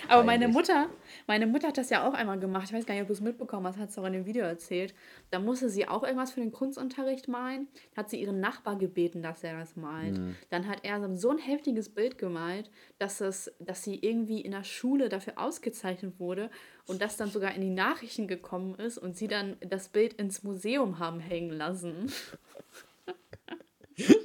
[0.07, 0.89] Aber meine Mutter,
[1.27, 2.65] meine Mutter hat das ja auch einmal gemacht.
[2.67, 4.43] Ich weiß gar nicht, ob du es mitbekommen hast, hat es auch in dem Video
[4.43, 4.93] erzählt.
[5.31, 7.67] Da musste sie auch irgendwas für den Kunstunterricht malen.
[7.95, 10.17] Hat sie ihren Nachbar gebeten, dass er das malt.
[10.17, 10.35] Mhm.
[10.49, 12.69] Dann hat er so ein heftiges Bild gemalt,
[12.99, 16.49] dass, es, dass sie irgendwie in der Schule dafür ausgezeichnet wurde
[16.87, 20.43] und das dann sogar in die Nachrichten gekommen ist und sie dann das Bild ins
[20.43, 22.11] Museum haben hängen lassen.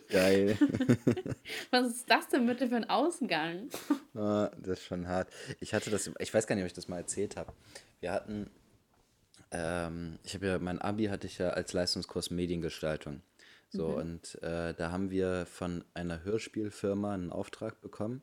[0.09, 0.59] Geil.
[1.71, 3.69] Was ist das denn bitte für ein Ausgang?
[4.15, 5.29] Ah, das ist schon hart.
[5.61, 7.53] Ich hatte das, ich weiß gar nicht, ob ich das mal erzählt habe.
[8.01, 8.51] Wir hatten,
[9.53, 13.23] ähm, ich habe ja, mein Abi hatte ich ja als Leistungskurs Mediengestaltung.
[13.73, 18.21] So, und äh, da haben wir von einer Hörspielfirma einen Auftrag bekommen,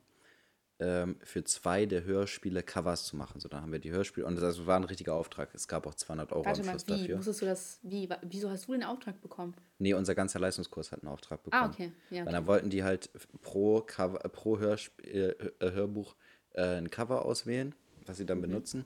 [0.80, 3.40] ähm, für zwei der Hörspiele Covers zu machen.
[3.40, 5.54] So, dann haben wir die Hörspiele, und das war ein richtiger Auftrag.
[5.54, 7.00] Es gab auch 200 Euro Warte am mal, Schluss wie?
[7.00, 7.16] dafür.
[7.16, 9.54] Musstest du das, wie, wieso hast du den Auftrag bekommen?
[9.78, 11.62] Nee, unser ganzer Leistungskurs hat einen Auftrag bekommen.
[11.62, 11.92] Ah, okay.
[12.10, 12.32] Ja, okay.
[12.32, 13.10] dann wollten die halt
[13.42, 16.14] pro, Cover, pro Hörsp äh, äh, Hörbuch
[16.52, 17.74] äh, ein Cover auswählen,
[18.06, 18.84] was sie dann benutzen.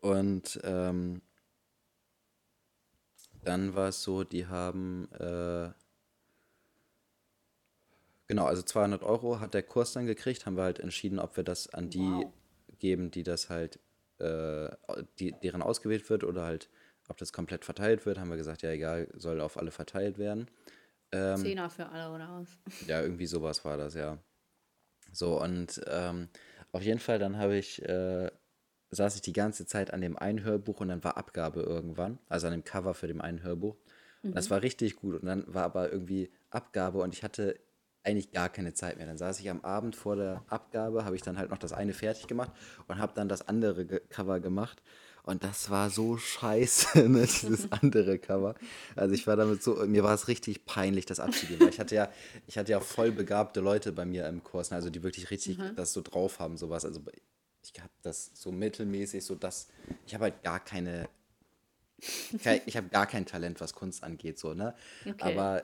[0.00, 1.20] Und ähm,
[3.44, 5.70] dann war es so, die haben, äh,
[8.26, 11.44] genau, also 200 Euro hat der Kurs dann gekriegt, haben wir halt entschieden, ob wir
[11.44, 12.32] das an die Wow.
[12.78, 13.78] geben, die das halt,
[14.18, 14.68] äh,
[15.18, 16.68] die, deren ausgewählt wird oder halt,
[17.08, 20.48] ob das komplett verteilt wird, haben wir gesagt, ja egal, soll auf alle verteilt werden.
[21.12, 22.58] Ähm, Zehner für alle oder was?
[22.88, 24.18] Ja, irgendwie sowas war das, ja.
[25.12, 26.28] So, und ähm,
[26.72, 28.30] auf jeden Fall, dann habe ich, äh,
[28.90, 32.48] saß ich die ganze Zeit an dem einen Hörbuch und dann war Abgabe irgendwann, also
[32.48, 33.76] an dem Cover für dem einen Hörbuch.
[34.22, 35.20] Und das war richtig gut.
[35.20, 37.58] Und dann war aber irgendwie Abgabe und ich hatte
[38.06, 39.06] eigentlich gar keine Zeit mehr.
[39.06, 41.92] Dann saß ich am Abend vor der Abgabe, habe ich dann halt noch das eine
[41.92, 42.52] fertig gemacht
[42.88, 44.82] und habe dann das andere ge Cover gemacht.
[45.24, 48.54] Und das war so scheiße, ne, dieses andere Cover.
[48.94, 51.60] Also ich war damit so, mir war es richtig peinlich, das abzugeben.
[51.62, 52.08] Weil ich hatte ja,
[52.46, 55.58] ich hatte ja voll begabte Leute bei mir im Kurs, ne, also die wirklich richtig
[55.74, 56.84] das so drauf haben, sowas.
[56.84, 57.00] Also
[57.64, 59.66] ich habe das so mittelmäßig, so das,
[60.06, 61.08] ich habe halt gar keine,
[62.42, 64.74] kein- ich habe gar kein Talent, was Kunst angeht, so, ne?
[65.04, 65.14] Okay.
[65.18, 65.62] Aber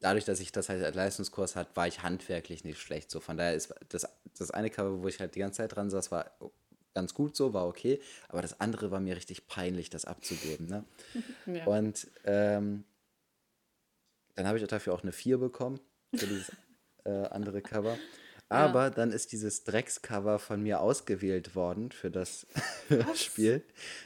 [0.00, 3.10] dadurch, dass ich das halt als Leistungskurs hatte, war ich handwerklich nicht schlecht.
[3.10, 5.90] So, von daher ist das, das eine Cover, wo ich halt die ganze Zeit dran
[5.90, 6.30] saß, war
[6.94, 8.00] ganz gut so, war okay.
[8.28, 10.66] Aber das andere war mir richtig peinlich, das abzugeben.
[10.66, 10.84] Ne?
[11.46, 11.64] Ja.
[11.66, 12.84] Und ähm,
[14.34, 15.80] dann habe ich dafür auch eine 4 bekommen
[16.14, 16.52] für dieses
[17.04, 17.96] äh, andere Cover.
[18.48, 22.46] Aber dann ist dieses Dreckscover von mir ausgewählt worden für das
[23.14, 23.62] Spiel.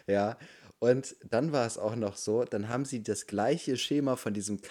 [0.07, 0.38] Ja.
[0.78, 4.62] Und dann war es auch noch so, dann haben sie das gleiche Schema von diesem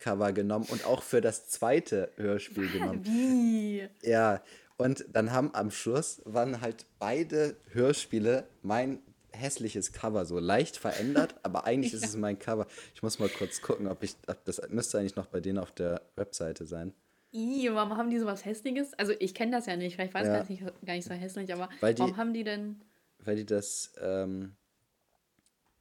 [0.00, 3.04] Kack-Cover genommen und auch für das zweite Hörspiel genommen.
[3.04, 3.88] Wie?
[4.02, 4.42] Ja,
[4.76, 9.00] und dann haben am Schluss waren halt beide Hörspiele mein
[9.32, 12.66] hässliches Cover, so leicht verändert, aber eigentlich ist es mein Cover.
[12.94, 15.70] Ich muss mal kurz gucken, ob ich, ob das müsste eigentlich noch bei denen auf
[15.70, 16.92] der Webseite sein.
[17.32, 18.92] I, warum haben die sowas Hässliches?
[18.94, 20.38] Also ich kenne das ja nicht, vielleicht war es Ja.
[20.38, 22.80] gar, nicht, gar nicht so hässlich, aber Weil die- warum haben die denn,
[23.20, 24.56] Weil die das ähm,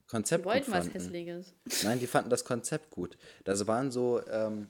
[0.10, 0.91] die Konzept gut wollten was fanden.
[0.93, 1.53] Hässliches.
[1.84, 3.18] Nein, die fanden das Konzept gut.
[3.43, 4.70] Das waren so ähm,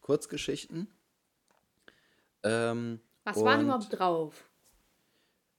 [0.00, 0.88] Kurzgeschichten.
[2.44, 4.48] Ähm, Was war denn und, überhaupt drauf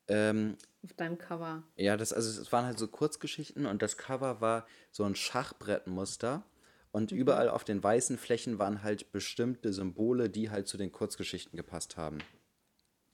[0.08, 1.64] Ähm, auf deinem Cover?
[1.78, 6.44] Ja, das, also es waren halt so Kurzgeschichten und das Cover war so ein Schachbrettmuster
[6.92, 7.18] und Mhm.
[7.18, 11.96] überall auf den weißen Flächen waren halt bestimmte Symbole, die halt zu den Kurzgeschichten gepasst
[11.98, 12.20] haben.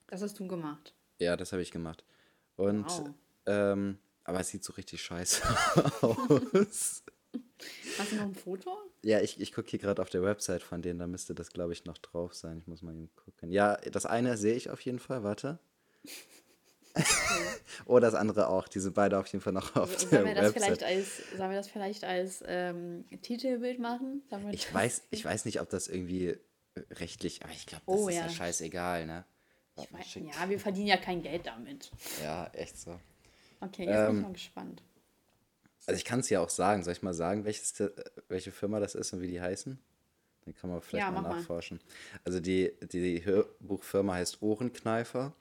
[0.08, 0.94] Das hast du gemacht.
[1.18, 2.04] Ja, das habe ich gemacht.
[2.56, 3.14] Und, Wow.
[3.46, 5.42] ähm, aber es sieht so richtig scheiße
[6.02, 7.02] aus.
[7.98, 8.76] Hast du noch ein Foto?
[9.02, 11.72] Ja, ich, ich gucke hier gerade auf der Website von denen, da müsste das, glaube
[11.72, 12.58] ich, noch drauf sein.
[12.58, 13.50] Ich muss mal eben gucken.
[13.52, 15.58] Ja, das eine sehe ich auf jeden Fall, warte.
[17.86, 18.66] oh, das andere auch.
[18.68, 20.62] Die sind beide auf jeden Fall noch auf der Sollen wir das Website.
[20.64, 24.22] vielleicht als, sollen wir das vielleicht als ähm, Titelbild machen?
[24.28, 26.36] Wir Ich weiß, ich weiß nicht, ob das irgendwie
[26.92, 28.22] rechtlich, aber ich glaube, das Oh, ist ja.
[28.22, 28.28] ja.
[28.28, 29.24] scheißegal, ne?
[30.00, 31.90] Ich schick- ja, wir verdienen ja kein Geld damit.
[32.22, 32.98] ja, echt so.
[33.60, 34.82] Okay, jetzt bin Ähm, ich mal gespannt.
[35.86, 36.82] Also ich kann es ja auch sagen.
[36.84, 37.74] Soll ich mal sagen, welches,
[38.28, 39.78] welche Firma das ist und wie die heißen?
[40.44, 41.36] Dann kann man vielleicht Ja, mal mach mal.
[41.36, 41.80] nachforschen.
[42.24, 45.34] Also die, die Hörbuchfirma heißt Ohrenkneifer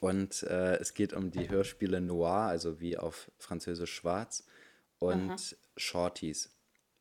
[0.00, 4.44] und äh, es geht um die Hörspiele Noir, also wie auf Französisch schwarz
[4.98, 5.36] und Aha.
[5.76, 6.50] Shorties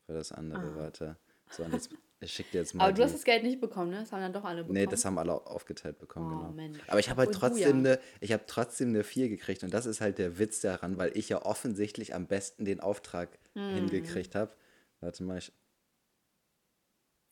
[0.05, 0.75] für das andere.
[0.75, 1.17] Warte.
[1.49, 1.89] So, und jetzt
[2.21, 3.99] ich schick dir jetzt mal Aber du hast das Geld nicht bekommen, ne?
[3.99, 4.77] Das haben dann doch alle bekommen.
[4.79, 6.51] Nee, das haben alle aufgeteilt bekommen, Oh, genau.
[6.51, 6.79] Mensch.
[6.87, 9.85] Aber ich habe halt trotzdem ja- eine, ich habe trotzdem eine 4 gekriegt und das
[9.85, 13.73] ist halt der Witz daran, weil ich ja offensichtlich am besten den Auftrag Hm.
[13.73, 14.53] hingekriegt habe.
[15.01, 15.51] Warte mal, ich,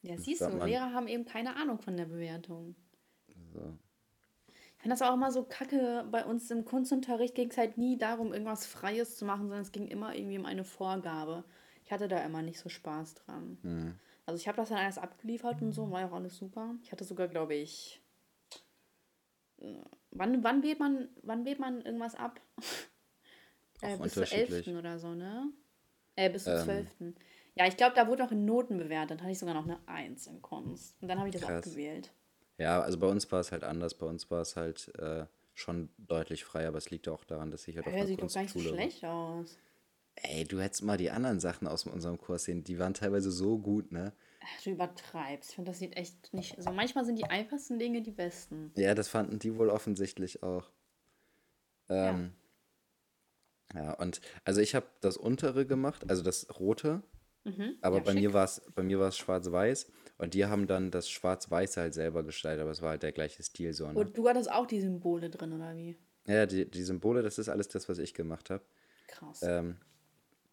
[0.02, 0.66] Ja, siehst du.
[0.66, 2.76] Lehrer haben eben keine Ahnung von der Bewertung.
[3.54, 3.78] so.
[4.78, 6.06] Ich finde das auch immer so kacke.
[6.10, 9.74] Bei uns im Kunstunterricht ging es halt nie darum, irgendwas Freies zu machen, sondern es
[9.74, 11.44] ging immer irgendwie um eine Vorgabe.
[11.84, 13.58] Ich hatte da immer nicht so Spaß dran.
[13.62, 14.00] Hm.
[14.30, 16.76] Also ich habe das dann alles abgeliefert und so, war ja auch alles super.
[16.84, 18.00] Ich hatte sogar, glaube ich.
[19.58, 19.80] äh,
[20.12, 22.40] Wann, wann, wählt man, wann wählt man irgendwas ab?
[23.82, 24.64] äh, bis zur 11.
[24.64, 24.76] unterschiedlich.
[24.76, 25.52] oder so, ne?
[26.16, 26.64] Äh, bis zur Ähm.
[26.66, 26.88] 12.
[27.56, 29.12] Ja, ich glaube, da wurde auch in Noten bewertet.
[29.12, 30.96] Dann hatte ich sogar noch eine 1 in Kunst.
[31.02, 31.66] Und dann habe ich das Krass.
[31.66, 32.12] abgewählt.
[32.58, 33.96] Ja, also bei uns war es halt anders.
[33.98, 37.68] Bei uns war es halt äh, schon deutlich freier, aber es liegt auch daran, dass
[37.68, 38.78] ich halt auf Ja, einer sieht doch gar nicht so Kunstschule war.
[38.78, 39.58] schlecht aus.
[40.24, 43.58] Ey, du hättest mal die anderen Sachen aus unserem Kurs sehen, die waren teilweise so
[43.58, 44.14] gut, ne?
[44.42, 45.50] Ach, du übertreibst.
[45.50, 46.62] Ich finde, das sieht echt nicht.
[46.62, 48.72] So manchmal sind die einfachsten Dinge die besten.
[48.76, 50.70] Ja, das fanden die wohl offensichtlich auch.
[51.90, 52.34] Ähm,
[53.74, 53.82] ja.
[53.82, 57.02] ja, und also ich habe das untere gemacht, also das rote,
[57.46, 57.78] Mhm.
[57.82, 58.34] aber Ja, bei mir schick.
[58.34, 62.24] war es bei mir war es schwarz-weiß und die haben dann das Schwarz-Weiße halt selber
[62.24, 63.94] gestaltet, aber es war halt der gleiche Stil so, ne?
[64.02, 65.98] Und du hattest auch die Symbole drin, oder wie?
[66.28, 68.64] Ja, die, die Symbole, das ist alles das, was ich gemacht habe.
[69.08, 69.42] Krass.
[69.42, 69.78] ähm,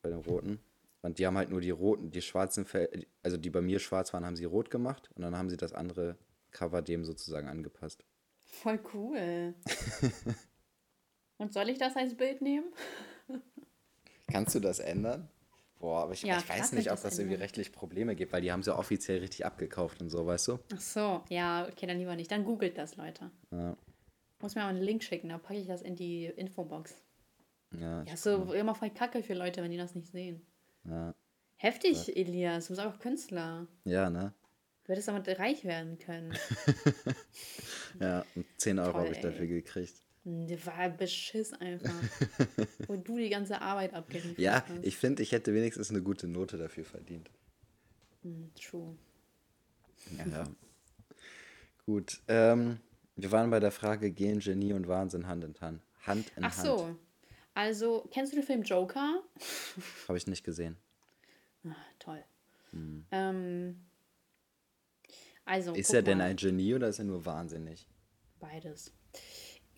[0.07, 0.61] bei den roten.
[1.03, 4.13] Und die haben halt nur die roten, die schwarzen, Fel also die bei mir schwarz
[4.13, 6.17] waren, haben sie rot gemacht und dann haben sie das andere
[6.51, 8.05] Cover dem sozusagen angepasst.
[8.45, 9.55] Voll cool.
[11.39, 12.73] Und soll ich das als Bild nehmen?
[14.27, 15.29] Kannst du das ändern?
[15.79, 18.33] Boah, aber ich, Ja, ich weiß nicht, ich ob das das irgendwie rechtlich Probleme gibt,
[18.33, 20.59] weil die haben sie offiziell richtig abgekauft und so, weißt du?
[20.75, 22.31] Ach so, ja, okay, dann lieber nicht.
[22.31, 23.31] Dann googelt das, Leute.
[23.51, 23.77] Ja,
[24.41, 26.95] Muss mir mal einen Link schicken, dann packe ich das in die Infobox.
[27.73, 30.45] Ja, Ja, so immer voll kacke für Leute, wenn die das nicht sehen.
[30.85, 31.15] ja,
[31.59, 32.67] Heftig, Elias.
[32.69, 33.67] Du bist auch Künstler.
[33.85, 34.33] ja, ne?
[34.85, 36.33] Du hättest damit reich werden können.
[38.01, 39.49] Ja, und 10 Euro habe ich dafür ey.
[39.49, 39.95] gekriegt.
[40.25, 41.95] Hm, Das war Beschiss einfach.
[42.87, 44.85] Wo du die ganze Arbeit abgeliefert Ja, hast.
[44.85, 47.31] ich finde, ich hätte wenigstens eine gute Note dafür verdient.
[48.23, 48.97] Hm, True.
[50.31, 50.45] Ja.
[51.87, 52.81] Gut, ähm,
[53.17, 55.83] wir waren bei der Frage, gehen Genie und Wahnsinn Hand in Hand?
[56.07, 56.67] Hand in Ach Hand.
[56.67, 56.97] so.
[57.57, 59.23] Also, kennst du den Film Joker?
[60.09, 60.77] Habe ich nicht gesehen.
[61.65, 62.23] Ah, toll.
[63.11, 63.83] Ähm,
[65.47, 66.25] also, Ist er denn mal.
[66.25, 67.89] ein Genie oder ist er nur wahnsinnig?
[68.41, 68.93] Beides.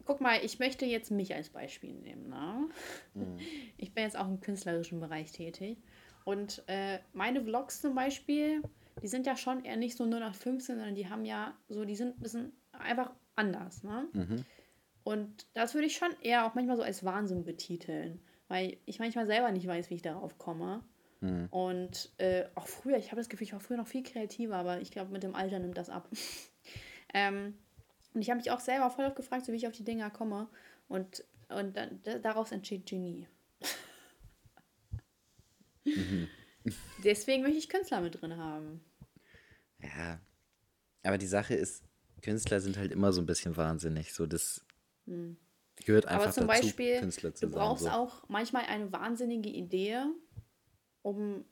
[0.04, 2.28] Guck mal, ich möchte jetzt mich als Beispiel nehmen.
[2.28, 2.68] Ne?
[3.76, 5.78] Ich bin jetzt auch im künstlerischen Bereich tätig.
[6.24, 8.60] Und äh, meine Vlogs zum Beispiel,
[9.02, 12.16] die sind ja schon eher nicht so 0815, sondern die haben ja so, die sind
[12.18, 13.84] ein bisschen einfach anders.
[13.84, 14.08] Ne?
[15.08, 19.26] Und das würde ich schon eher auch manchmal so als Wahnsinn betiteln, weil ich manchmal
[19.26, 20.84] selber nicht weiß, wie ich darauf komme.
[21.50, 24.82] Und äh, auch früher, ich habe das Gefühl, ich war früher noch viel kreativer, aber
[24.82, 26.10] ich glaube, mit dem Alter nimmt das ab.
[27.14, 27.56] ähm,
[28.12, 30.10] und ich habe mich auch selber voll oft gefragt, so wie ich auf die Dinger
[30.10, 30.46] komme.
[30.88, 33.26] Und, und dann, da, daraus entsteht Genie.
[37.02, 38.84] Deswegen möchte ich Künstler mit drin haben.
[39.80, 40.20] Ja.
[41.02, 41.82] Aber die Sache ist,
[42.20, 44.12] Künstler sind halt immer so ein bisschen wahnsinnig.
[44.12, 44.67] So, das
[45.84, 46.28] gehört einfach Hm.
[46.28, 47.60] Aber zum dazu, Beispiel, Künstler zu du sein.
[47.60, 47.90] brauchst so.
[47.90, 50.02] auch manchmal eine wahnsinnige Idee,
[51.02, 51.44] um,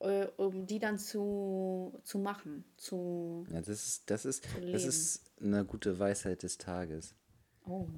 [0.00, 2.64] äh, um die dann zu, zu machen.
[2.76, 7.14] Zu, Ja, das ist, das ist, das ist eine gute Weisheit des Tages.
[7.66, 7.88] oh,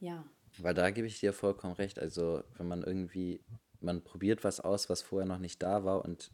[0.00, 0.24] ja.
[0.58, 1.98] Weil da gebe ich dir vollkommen recht.
[1.98, 3.40] Also, wenn man irgendwie,
[3.80, 6.30] man probiert was aus, was vorher noch nicht da war und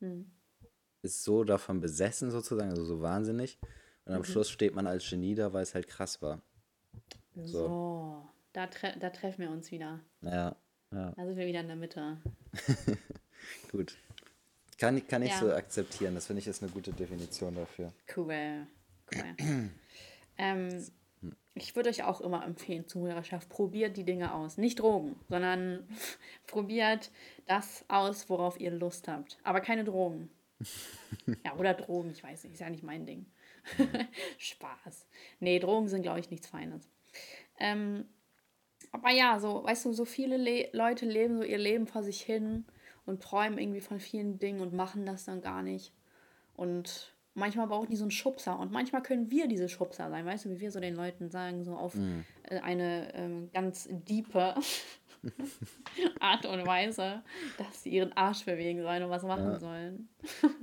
[0.00, 0.30] Hm.
[1.02, 3.58] ist so davon besessen sozusagen, also so wahnsinnig.
[4.06, 4.16] Und Mhm.
[4.16, 6.42] am Schluss steht man als Genie da, weil es halt krass war.
[7.36, 8.22] So,
[8.52, 10.00] da, tre da treffen wir uns wieder.
[10.22, 10.56] Ja,
[10.92, 12.18] ja, Da sind wir wieder in der Mitte.
[13.72, 13.96] gut.
[14.78, 15.38] Kann, kann ich Ja.
[15.38, 16.14] so akzeptieren.
[16.14, 17.92] Das finde ich ist eine gute Definition dafür.
[18.16, 18.66] Cool.
[19.14, 19.70] cool.
[20.38, 20.86] ähm,
[21.54, 24.56] ich würde euch auch immer empfehlen, Zuhörerschaft, probiert die Dinge aus.
[24.56, 25.86] Nicht Drogen, sondern
[26.46, 27.10] probiert
[27.46, 29.38] das aus, worauf ihr Lust habt.
[29.44, 30.30] Aber keine Drogen.
[31.44, 33.26] ja, oder Drogen, ich weiß nicht, ist ja nicht mein Ding.
[34.38, 35.06] Spaß.
[35.38, 36.88] Nee, Drogen sind, glaube ich, nichts Feines.
[37.60, 38.06] Ähm,
[38.92, 42.20] aber ja, so, weißt du, so viele Le Leute leben so ihr Leben vor sich
[42.20, 42.64] hin
[43.06, 45.92] und träumen irgendwie von vielen Dingen und machen das dann gar nicht.
[46.54, 50.44] Und manchmal brauchen die so einen Schubser und manchmal können wir diese Schubser sein, weißt
[50.44, 54.54] du, wie wir so den Leuten sagen, so auf äh, eine ähm, ganz diepe
[56.20, 57.22] Art und Weise,
[57.58, 60.08] dass sie ihren Arsch bewegen sollen und was machen sollen.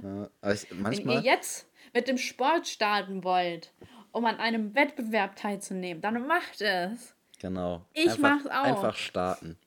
[0.02, 3.74] Ja, ich, Wenn manchmal, ihr jetzt mit dem Sport starten wollt,
[4.12, 7.16] um an einem Wettbewerb teilzunehmen, dann macht es.
[7.40, 7.86] genau.
[7.94, 8.64] Ich einfach, mach's auch.
[8.64, 9.58] Einfach starten.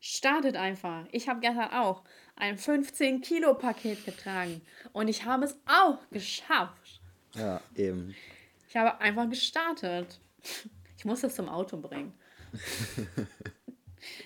[0.00, 1.04] Startet einfach.
[1.10, 2.02] Ich habe gestern auch
[2.36, 4.60] ein 15-Kilo-Paket getragen
[4.92, 7.00] und ich habe es auch geschafft.
[7.34, 8.14] Ja, eben.
[8.68, 10.20] Ich habe einfach gestartet.
[10.98, 12.14] Ich muss das zum Auto bringen.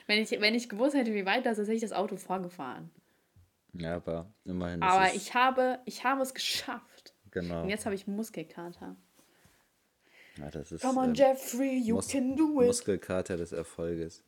[0.06, 2.90] wenn, ich, wenn ich gewusst hätte, wie weit das ist, hätte ich das Auto vorgefahren.
[3.72, 4.82] Ja, aber immerhin.
[4.82, 7.14] Aber ich habe, ich habe es geschafft.
[7.30, 7.62] Genau.
[7.62, 8.96] Und jetzt habe ich Muskelkater.
[10.38, 12.68] Ja, das ist Come on, ähm, Jeffrey, you Mus can do it.
[12.68, 14.22] Muskelkater des Erfolges.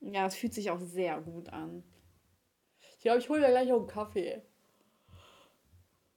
[0.00, 1.84] Ja, es fühlt sich auch sehr gut an.
[2.96, 4.42] Ich glaube, ich hole mir gleich auch einen Kaffee.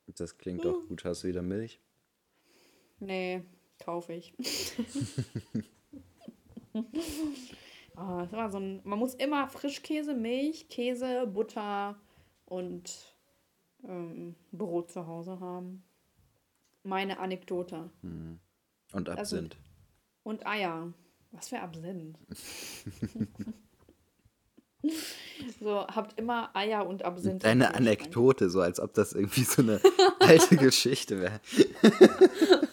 [0.07, 1.03] Das klingt doch gut.
[1.03, 1.79] Hast du wieder Milch?
[2.99, 3.43] Nee,
[3.79, 4.33] kaufe ich.
[6.73, 6.81] oh,
[7.95, 11.99] das war so ein, man muss immer Frischkäse, Milch, Käse, Butter
[12.45, 13.15] und
[13.83, 15.83] ähm, Brot zu Hause haben.
[16.83, 17.89] Meine Anekdote.
[18.95, 19.57] Und Also- Absinth.
[20.23, 20.93] Und Eier.
[21.31, 22.17] Was für Absinth.
[25.59, 27.43] So, habt immer Eier und Absinth.
[27.43, 29.81] Deine Anekdote, so als ob das irgendwie so eine
[30.19, 31.39] alte Geschichte wäre.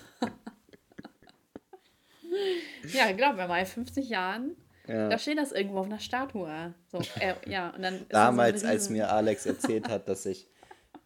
[2.93, 4.57] Ja, glaub mir mal, 50 Jahren,
[4.87, 5.09] Ja.
[5.09, 6.75] da steht das irgendwo auf einer Statue.
[6.91, 10.49] So, äh, ja, und dann Damals, da so als mir Alex erzählt hat, dass ich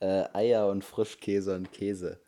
[0.01, 2.19] äh, Eier und Frischkäse und Käse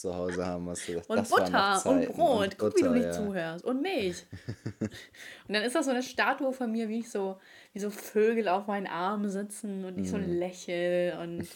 [0.00, 1.02] zu Hause haben musste.
[1.06, 2.06] Und das waren noch Butter und.
[2.08, 2.58] Brot.
[2.58, 3.12] Guck, wie du Butter, nicht ja.
[3.12, 3.64] zuhörst.
[3.64, 4.24] Und Milch.
[4.80, 7.38] und dann ist das so eine Statue von mir, wie ich so,
[7.72, 10.38] wie so Vögel auf meinen Armen sitzen und ich so Mhm.
[10.38, 11.46] lächel und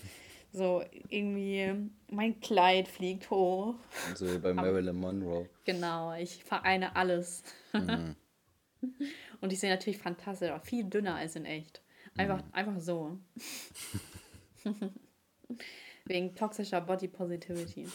[0.53, 3.74] so irgendwie mein Kleid fliegt hoch.
[4.14, 5.49] So wie bei Marilyn Monroe.
[5.64, 7.42] Genau, ich vereine alles.
[7.72, 8.14] Mhm.
[9.40, 11.82] und die sehen natürlich fantastisch aus, viel dünner als in echt.
[12.16, 12.53] Einfach, Mhm.
[12.53, 13.18] einfach so.
[16.05, 17.88] Wegen toxischer Body Positivity.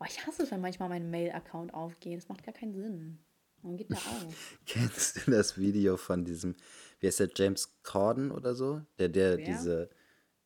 [0.00, 2.18] Oh, ich hasse es, wenn manchmal mein Mail-Account aufgeht.
[2.18, 3.18] Das macht gar keinen Sinn.
[3.62, 3.96] Warum geht der
[4.26, 4.58] auf?
[4.66, 6.54] Kennst du das Video von diesem,
[7.00, 8.82] wie heißt der, James Corden oder so?
[8.98, 9.44] Der, der Wer?
[9.44, 9.90] diese,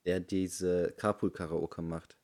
[0.04, 2.16] der diese Carpool-Karaoke macht.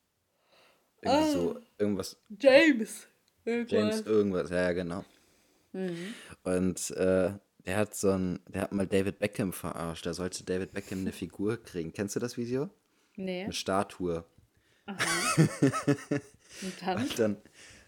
[1.01, 3.07] Irgendwie so, irgendwas, James!
[3.45, 4.01] James Irgendwas.
[4.01, 5.05] irgendwas, ja, ja, genau.
[5.71, 6.13] Mhm.
[6.43, 7.31] Und äh,
[7.65, 10.05] der hat so ein, der hat mal David Beckham verarscht.
[10.05, 11.93] Da sollte David Beckham eine Figur kriegen.
[11.93, 12.69] Kennst du das Video?
[13.15, 13.43] Nee.
[13.43, 14.25] Eine Statue.
[16.61, 16.97] Und dann?
[16.97, 17.37] Und dann,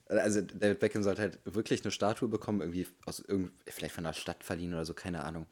[0.08, 4.14] also David Beckham sollte halt wirklich eine Statue bekommen, irgendwie aus irgend, vielleicht von einer
[4.14, 5.46] Stadt verliehen oder so, keine Ahnung.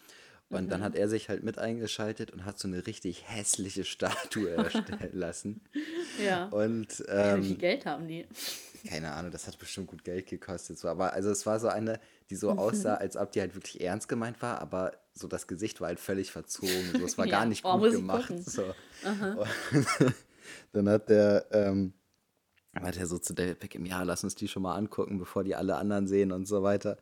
[0.52, 0.70] Und Mhm.
[0.70, 5.12] dann hat er sich halt mit eingeschaltet und hat so eine richtig hässliche Statue erstellen
[5.14, 5.62] lassen.
[6.24, 6.46] Ja.
[6.48, 8.26] Und Wie ähm, viel Geld haben die?
[8.90, 10.80] keine Ahnung, das hat bestimmt gut Geld gekostet.
[10.80, 10.88] So.
[10.88, 12.00] Aber also es war so eine,
[12.32, 15.82] die so aussah, als ob die halt wirklich ernst gemeint war, aber so das Gesicht
[15.82, 16.96] war halt völlig verzogen.
[16.98, 17.06] So.
[17.06, 17.32] Es war Ja.
[17.40, 18.34] gar nicht Oh, gut gemacht.
[18.44, 18.74] So.
[20.72, 21.94] Dann hat der, ähm,
[22.82, 25.56] hat er so zu David Beckham, ja, lass uns die schon mal angucken, bevor die
[25.56, 26.98] alle anderen sehen und so weiter.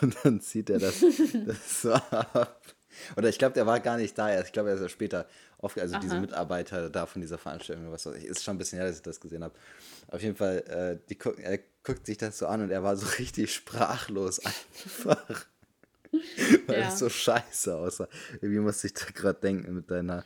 [0.00, 1.00] Und dann zieht er das,
[1.46, 2.60] das so ab.
[3.16, 4.46] Oder ich glaube, der war gar nicht da erst.
[4.46, 5.26] Ich glaube, er ist ja später
[5.58, 5.82] aufge...
[5.82, 6.20] Also diese Aha.
[6.20, 8.24] Mitarbeiter da von dieser Veranstaltung, oder was weiß ich.
[8.24, 9.54] Ist schon ein bisschen her, dass ich das gesehen habe.
[10.08, 12.96] Auf jeden Fall, äh, die gucken, er guckt sich das so an und er war
[12.96, 15.46] so richtig sprachlos einfach.
[16.66, 16.88] Weil Ja.
[16.88, 18.08] es so scheiße aussah.
[18.40, 20.24] Irgendwie musste ich da gerade denken mit deiner,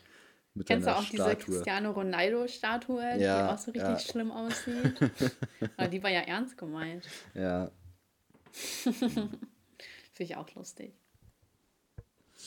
[0.55, 1.55] mit Kennst du auch diese Statue.
[1.57, 3.99] Cristiano Ronaldo-Statue, die Ja, auch so richtig ja.
[3.99, 4.95] schlimm aussieht?
[5.77, 7.07] Aber die war ja ernst gemeint.
[7.35, 7.71] Ja,
[8.83, 9.39] Finde
[10.19, 10.93] ich auch lustig.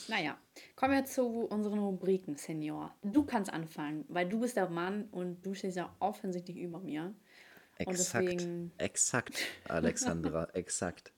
[0.08, 0.36] Naja,
[0.76, 2.94] kommen wir zu unseren Rubriken, Senior.
[3.02, 7.14] Du kannst anfangen, weil du bist der Mann und du stehst ja offensichtlich über mir.
[7.78, 8.26] Exakt.
[8.28, 9.38] deswegen- Exakt,
[9.68, 11.12] Alexandra, exakt.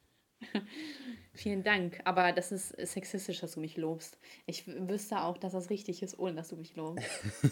[1.36, 4.18] Vielen Dank, aber das ist sexistisch, dass du mich lobst.
[4.46, 7.06] Ich wüsste auch, dass das richtig ist, ohne dass du mich lobst.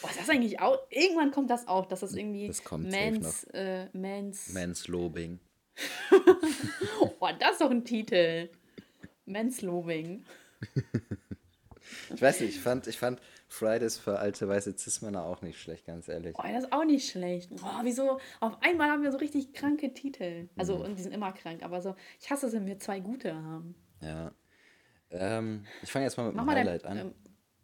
[0.00, 0.78] Boah, ist das eigentlich auch?
[0.90, 5.40] Irgendwann kommt das auch, dass das irgendwie Das kommt Mans, äh, Mans, Manslobing.
[7.18, 8.50] Boah, das ist doch ein Titel.
[9.26, 10.24] Manslobing.
[12.14, 13.20] Ich weiß nicht, ich fand, ich fand
[13.52, 16.34] Fridays für alte weiße Cis-Männer auch nicht schlecht, ganz ehrlich.
[16.38, 17.50] Oh, das ist auch nicht schlecht.
[17.62, 18.18] Oh, wieso?
[18.40, 20.48] Auf einmal haben wir so richtig kranke Titel.
[20.56, 20.84] Also, Mhm.
[20.84, 23.74] und die sind immer krank, aber so, ich hasse es, wenn wir zwei gute haben.
[24.00, 24.32] Ja.
[25.10, 26.96] Ähm, ich fange jetzt mal mit Mach dem mal, dein, Highlight an.
[26.98, 27.14] ähm,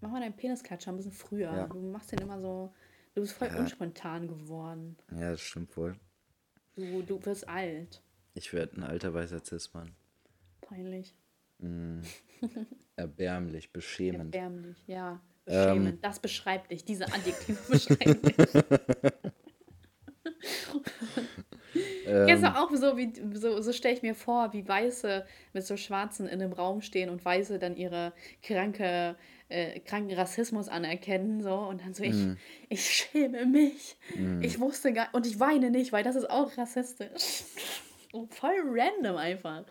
[0.00, 1.50] mach mal deinen Penisklatscher ein bisschen früher.
[1.52, 1.66] Ja.
[1.66, 2.74] Du machst den immer so.
[3.14, 4.96] Du bist voll unspontan geworden.
[5.12, 5.96] Ja, das stimmt wohl.
[6.76, 8.02] Du, du wirst alt.
[8.34, 9.96] Ich werde ein alter weißer Cis-Mann.
[10.60, 11.16] Peinlich.
[12.96, 14.34] Erbärmlich, beschämend.
[14.34, 15.20] Erbärmlich, ja.
[15.48, 15.68] Ähm.
[15.68, 16.04] Beschämend.
[16.04, 16.84] das beschreibt dich.
[16.84, 18.36] Diese Adjektive beschreiben dich.
[22.06, 22.40] Ähm.
[22.42, 26.26] du auch so, wie, so, so stelle ich mir vor, wie Weiße mit so Schwarzen
[26.26, 29.16] in einem Raum stehen und Weiße dann ihre kranke,
[29.48, 32.36] äh, kranken Rassismus anerkennen, so, und dann so, ich, Mhm.
[32.70, 33.96] ich schäme mich.
[34.40, 37.44] Ich wusste gar, und ich weine nicht, weil das ist auch rassistisch.
[38.12, 39.64] Oh, voll random einfach.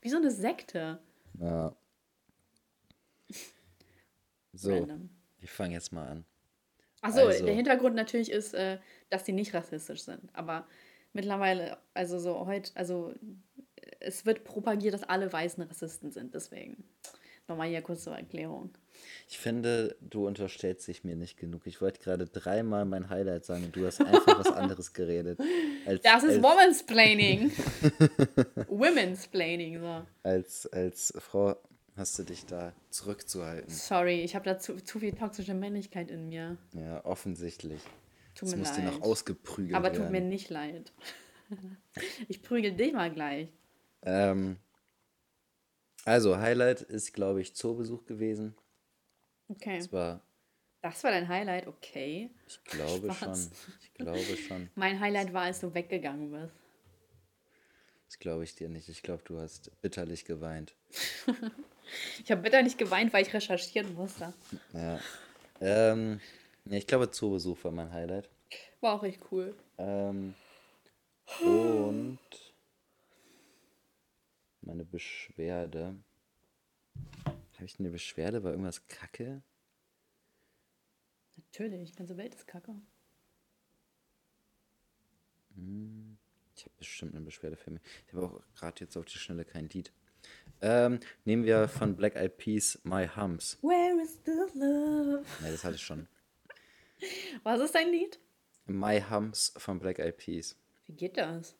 [0.00, 0.98] Wie so eine Sekte.
[1.38, 1.74] Ja.
[4.56, 5.10] So, Random.
[5.44, 6.24] Ich fange jetzt mal an.
[7.02, 8.78] Achso, Also- der Hintergrund natürlich ist, äh,
[9.10, 10.30] dass die nicht rassistisch sind.
[10.32, 10.66] Aber
[11.12, 13.12] mittlerweile, also so heute, also
[14.00, 16.34] es wird propagiert, dass alle Weißen Rassisten sind.
[16.34, 16.84] Deswegen
[17.46, 18.70] nochmal hier kurz zur Erklärung.
[19.28, 21.66] Ich finde, du unterstellst dich mir nicht genug.
[21.66, 25.38] Ich wollte gerade dreimal mein Highlight sagen und du hast einfach was anderes geredet.
[25.86, 27.50] Als, Das ist als, Womansplaining.
[28.70, 30.06] Women'splaining, so.
[30.22, 31.56] als, als Frau
[31.96, 33.70] hast du dich da zurückzuhalten.
[33.70, 36.56] Sorry, ich habe da zu, zu viel toxische Männlichkeit in mir.
[36.72, 37.80] Ja, offensichtlich.
[38.34, 40.28] Tut Das mir muss dir noch ausgeprügelt Aber tut mir werden.
[40.28, 40.92] nicht leid.
[42.26, 43.48] Ich prügel dich mal gleich.
[44.02, 44.56] Ähm,
[46.04, 48.54] also, Highlight ist, glaube ich, Zoobesuch gewesen.
[49.48, 49.78] Okay.
[49.78, 50.20] Das war,
[50.82, 52.30] Das war dein Highlight, okay.
[52.48, 53.44] ich glaube Spaß.
[53.44, 53.74] schon.
[53.82, 54.70] Ich glaube schon.
[54.74, 56.54] Mein Highlight war, als du weggegangen bist.
[58.06, 58.88] Das glaube ich dir nicht.
[58.88, 60.74] Ich glaube, du hast bitterlich geweint.
[62.22, 64.32] ich habe bitterlich geweint, weil ich recherchieren musste.
[64.72, 65.00] Ja.
[65.60, 66.20] Ähm,
[66.64, 68.28] ja, ich glaube, Zoobesuch war mein Highlight.
[68.80, 69.54] War auch echt cool.
[69.78, 70.34] Ähm,
[71.40, 72.18] und
[74.62, 75.96] meine Beschwerde.
[77.54, 78.42] Habe ich eine Beschwerde?
[78.42, 79.42] War irgendwas kacke?
[81.36, 82.74] Natürlich, die ganze Welt ist kacke.
[85.54, 86.18] Hm,
[86.56, 87.82] ich habe bestimmt eine Beschwerde für mich.
[88.06, 89.92] Ich habe auch gerade jetzt auf die Schnelle kein Lied.
[90.60, 93.58] Ähm, nehmen wir von Black Eyed Peas My Humps.
[93.62, 95.24] Where is the love?
[95.42, 96.08] Ne, das hatte ich schon.
[97.42, 98.18] Was ist dein Lied?
[98.66, 100.56] My Humps von Black Eyed Peas.
[100.86, 101.56] Wie geht das?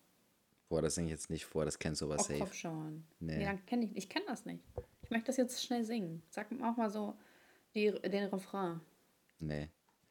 [0.69, 2.39] Boah, das singe ich jetzt nicht vor, das kennst du aber safe.
[2.39, 3.05] Kopf schon.
[3.21, 3.45] Nee.
[3.45, 4.65] dann kenn ich ich kenne das nicht.
[5.03, 6.23] Ich möchte das jetzt schnell singen.
[6.31, 7.15] Sag auch mal so
[7.75, 8.81] die, den Refrain.
[9.39, 9.69] Nee.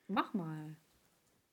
[0.07, 0.75] Mach mal.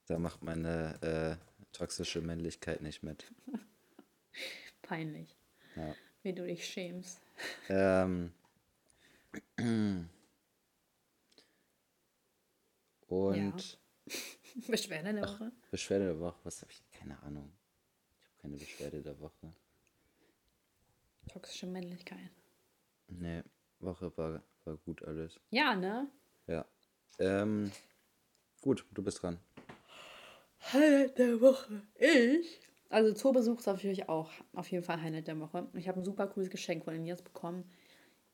[0.06, 1.36] Da macht meine äh,
[1.72, 3.32] toxische Männlichkeit nicht mit.
[4.82, 5.36] Peinlich.
[5.76, 5.94] Ja.
[6.22, 7.20] Wie du dich schämst.
[7.68, 8.32] Ähm.
[13.06, 13.78] Und.
[14.06, 14.14] Ja.
[14.68, 15.52] Beschwerde der Woche?
[15.54, 16.82] Ach, Beschwerde der Woche, was habe ich?
[16.90, 17.52] Keine Ahnung.
[18.18, 19.54] Ich habe keine Beschwerde der Woche.
[21.32, 22.30] Toxische Männlichkeit.
[23.08, 23.42] Nee,
[23.78, 25.38] Woche war, war gut alles.
[25.50, 26.10] Ja, ne?
[26.46, 26.66] Ja.
[27.18, 27.70] Ähm,
[28.60, 29.38] gut, du bist dran.
[30.72, 31.82] Highlight der Woche.
[31.94, 32.60] Ich?
[32.90, 35.68] Also Zoobesuch ist natürlich auch auf jeden Fall Highlight der Woche.
[35.74, 37.64] Ich habe ein super cooles Geschenk von Elias bekommen.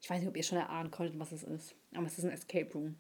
[0.01, 1.75] Ich weiß nicht, ob ihr schon erahnen konntet, was es ist.
[1.95, 2.97] Aber es ist ein Escape Room.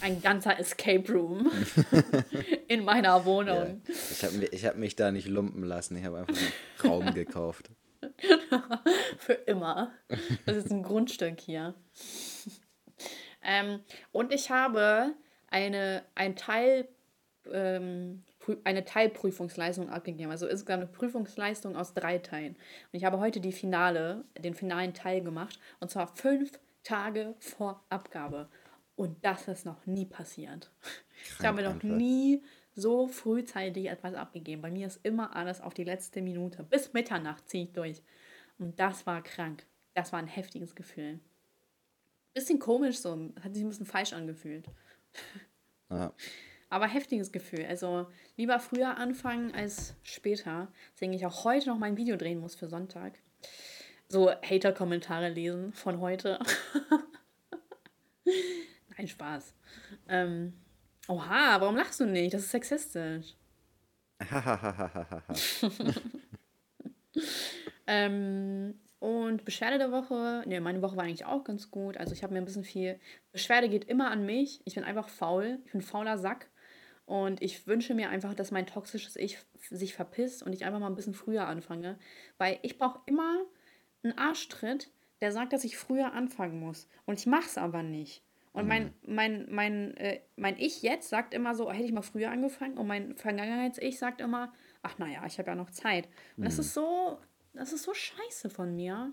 [0.00, 1.50] Ein ganzer Escape Room
[2.68, 3.82] in meiner Wohnung.
[3.86, 3.94] Ja.
[4.10, 5.96] Ich habe mich, hab mich da nicht lumpen lassen.
[5.96, 7.70] Ich habe einfach einen Raum gekauft.
[9.18, 9.92] Für immer.
[10.46, 11.74] Das ist ein Grundstück hier.
[13.42, 13.80] Ähm,
[14.10, 15.14] und ich habe
[15.48, 16.88] eine, ein Teil
[17.52, 18.24] ähm,
[18.64, 20.30] eine Teilprüfungsleistung abgegeben.
[20.30, 22.54] Also insgesamt eine Prüfungsleistung aus drei Teilen.
[22.54, 25.58] Und ich habe heute die Finale, den finalen Teil gemacht.
[25.80, 28.48] Und zwar fünf Tage vor Abgabe.
[28.96, 30.70] Und das ist noch nie passiert.
[30.80, 31.88] Krank ich habe noch einfach.
[31.88, 32.42] nie
[32.74, 34.62] so frühzeitig etwas abgegeben.
[34.62, 36.62] Bei mir ist immer alles auf die letzte Minute.
[36.64, 38.02] Bis Mitternacht ziehe ich durch.
[38.58, 39.66] Und das war krank.
[39.94, 41.20] Das war ein heftiges Gefühl.
[42.34, 43.30] Bisschen komisch so.
[43.42, 44.66] Hat sich ein bisschen falsch angefühlt.
[45.90, 46.12] Ja.
[46.72, 47.66] Aber heftiges Gefühl.
[47.66, 48.06] Also
[48.38, 50.72] lieber früher anfangen als später.
[50.94, 53.18] Deswegen ich auch heute noch mein Video drehen muss für Sonntag.
[54.08, 56.38] So Hater-Kommentare lesen von heute.
[58.96, 59.54] Nein, Spaß.
[60.08, 60.54] Ähm,
[61.08, 62.32] oha, warum lachst du nicht?
[62.32, 63.34] Das ist sexistisch.
[67.86, 71.98] ähm, und Beschwerde der Woche, ne, meine Woche war eigentlich auch ganz gut.
[71.98, 72.98] Also ich habe mir ein bisschen viel.
[73.30, 74.62] Beschwerde geht immer an mich.
[74.64, 75.58] Ich bin einfach faul.
[75.66, 76.48] Ich bin fauler Sack.
[77.04, 79.38] Und ich wünsche mir einfach, dass mein toxisches Ich
[79.70, 81.98] sich verpisst und ich einfach mal ein bisschen früher anfange.
[82.38, 83.42] Weil ich brauche immer
[84.02, 84.90] einen Arschtritt,
[85.20, 86.88] der sagt, dass ich früher anfangen muss.
[87.04, 88.22] Und ich mache es aber nicht.
[88.52, 89.14] Und mein, mhm.
[89.14, 92.76] mein, mein, äh, mein Ich jetzt sagt immer so, hätte ich mal früher angefangen.
[92.76, 96.08] Und mein Vergangenheits-Ich sagt immer, ach naja, ich habe ja noch Zeit.
[96.36, 96.60] Und das mhm.
[96.60, 97.18] ist so,
[97.54, 99.12] das ist so scheiße von mir.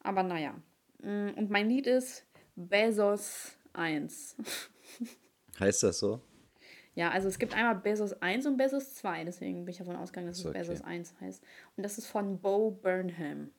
[0.00, 0.54] Aber naja.
[1.02, 4.36] Mm, und mein Lied ist Bezos 1.
[5.60, 6.20] Heißt das so?
[6.94, 10.28] Ja, also es gibt einmal Bezos 1 und Bezos 2, deswegen bin ich davon ausgegangen,
[10.28, 10.58] dass es okay.
[10.58, 11.42] Bezos 1 heißt.
[11.76, 13.50] Und das ist von Bo Burnham.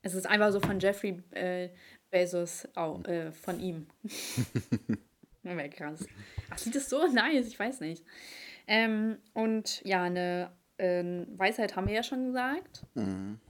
[0.00, 1.68] Es ist einfach so von Jeffrey äh,
[2.10, 3.86] Bezos, auch, äh, von ihm.
[5.42, 6.06] Wäre krass.
[6.50, 7.48] Ach, sieht das so nice?
[7.48, 8.04] Ich weiß nicht.
[8.66, 11.04] Ähm, und ja, eine äh,
[11.36, 12.86] Weisheit haben wir ja schon gesagt.
[12.94, 13.40] Mhm.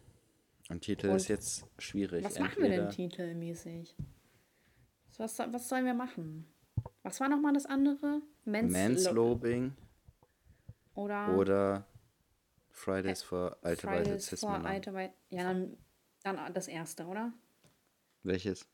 [0.68, 2.24] Und Titel und ist jetzt schwierig.
[2.24, 3.94] Was machen wir denn titelmäßig?
[5.18, 6.51] Was, was sollen wir machen?
[7.02, 8.22] Was war nochmal das andere?
[8.44, 9.76] Mans Manslobing.
[10.94, 11.86] Oder, oder
[12.70, 15.76] Fridays for alte Fridays weiße for alte Wei Ja, dann,
[16.22, 17.32] dann das erste, oder?
[18.22, 18.66] Welches?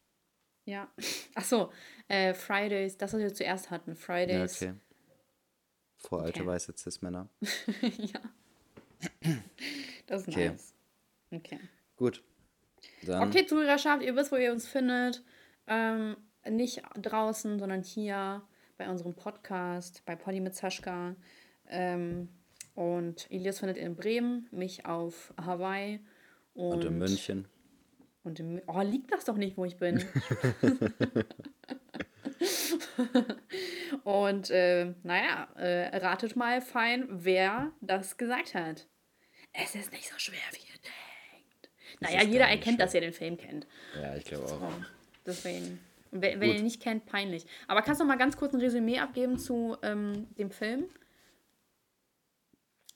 [0.64, 0.88] Ja.
[1.34, 1.72] Achso,
[2.09, 3.94] äh, Fridays, das, was wir zuerst hatten.
[3.94, 4.61] Fridays.
[4.61, 4.80] Ja, okay.
[5.96, 6.48] Vor alte okay.
[6.48, 7.28] weiße Cis-Männer.
[7.80, 8.20] ja.
[10.06, 10.50] Das ist okay.
[10.50, 10.74] nice.
[11.30, 11.61] Okay.
[11.96, 12.22] Gut.
[13.02, 13.28] Dann.
[13.28, 15.22] Okay, Zuhörerschaft, ihr wisst, wo ihr uns findet.
[15.66, 16.16] Ähm,
[16.51, 18.42] nicht draußen, sondern hier
[18.76, 21.16] bei unserem Podcast, bei Polly mit Saschka.
[21.68, 22.28] Ähm,
[22.74, 26.01] und Elias findet in Bremen, mich auf Hawaii.
[26.55, 27.49] Und, und in München.
[28.22, 30.05] Und in, oh, liegt das doch nicht, wo ich bin.
[34.05, 38.86] und äh, naja, äh, ratet mal fein, wer das gesagt hat.
[39.53, 41.70] Es ist nicht so schwer, wie ihr denkt.
[42.01, 42.86] Naja, jeder erkennt, schwer.
[42.86, 43.66] dass ihr den Film kennt.
[44.01, 44.61] Ja, ich glaube auch.
[44.61, 44.72] So,
[45.26, 45.80] deswegen.
[46.11, 47.46] Wenn, wenn ihr nicht kennt, peinlich.
[47.66, 50.84] Aber kannst du noch mal ganz kurz ein Resümee abgeben zu ähm, dem Film?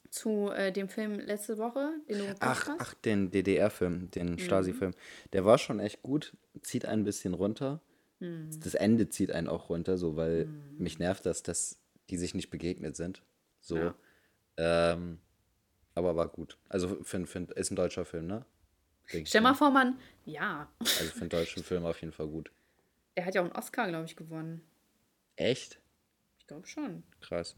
[0.09, 2.79] zu äh, dem Film letzte Woche, den du Ach, hast?
[2.79, 4.93] ach, den DDR-Film, den Stasi-Film.
[5.33, 7.81] Der war schon echt gut, zieht ein bisschen runter.
[8.19, 10.47] Das Ende zieht einen auch runter, so, weil
[10.77, 11.77] mich nervt das, dass
[12.09, 13.21] die sich nicht begegnet sind.
[13.59, 13.75] So.
[13.77, 13.95] Ja.
[14.55, 15.19] Ähm,
[15.93, 16.57] aber war gut.
[16.69, 18.45] Also für, für, ist ein deutscher Film, ne?
[19.25, 22.51] Stell mal vor, man, ja, Also für einen deutschen Film auf jeden Fall gut.
[23.15, 24.61] Der hat ja auch einen Oscar, glaube ich, gewonnen.
[25.35, 25.79] Echt?
[26.39, 27.03] Ich glaube schon.
[27.21, 27.55] Krass.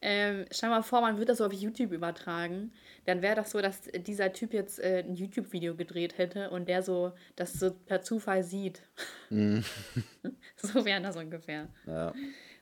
[0.00, 2.72] Ähm, stell mal vor, man würde das so auf YouTube übertragen.
[3.04, 6.82] Dann wäre das so, dass dieser Typ jetzt äh, ein YouTube-Video gedreht hätte und der
[6.82, 8.82] so das so per Zufall sieht.
[9.30, 11.68] so wäre das ungefähr.
[11.86, 12.14] Ja,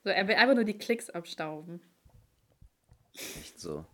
[0.03, 1.81] So, er will einfach nur die Klicks abstauben.
[3.15, 3.87] echt so.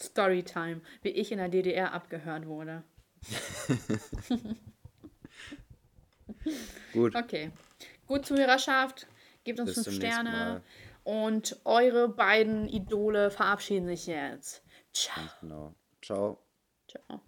[0.00, 2.82] Storytime, wie ich in der DDR abgehört wurde.
[6.92, 7.14] Gut.
[7.16, 7.50] Okay.
[8.06, 9.06] Gut, Zuhörerschaft.
[9.44, 10.62] Gebt uns Bis fünf Sterne.
[11.04, 14.62] Und eure beiden Idole verabschieden sich jetzt.
[14.92, 15.22] Ciao.
[15.40, 15.74] Genau.
[16.00, 16.38] Ciao.
[16.88, 17.20] Ciao.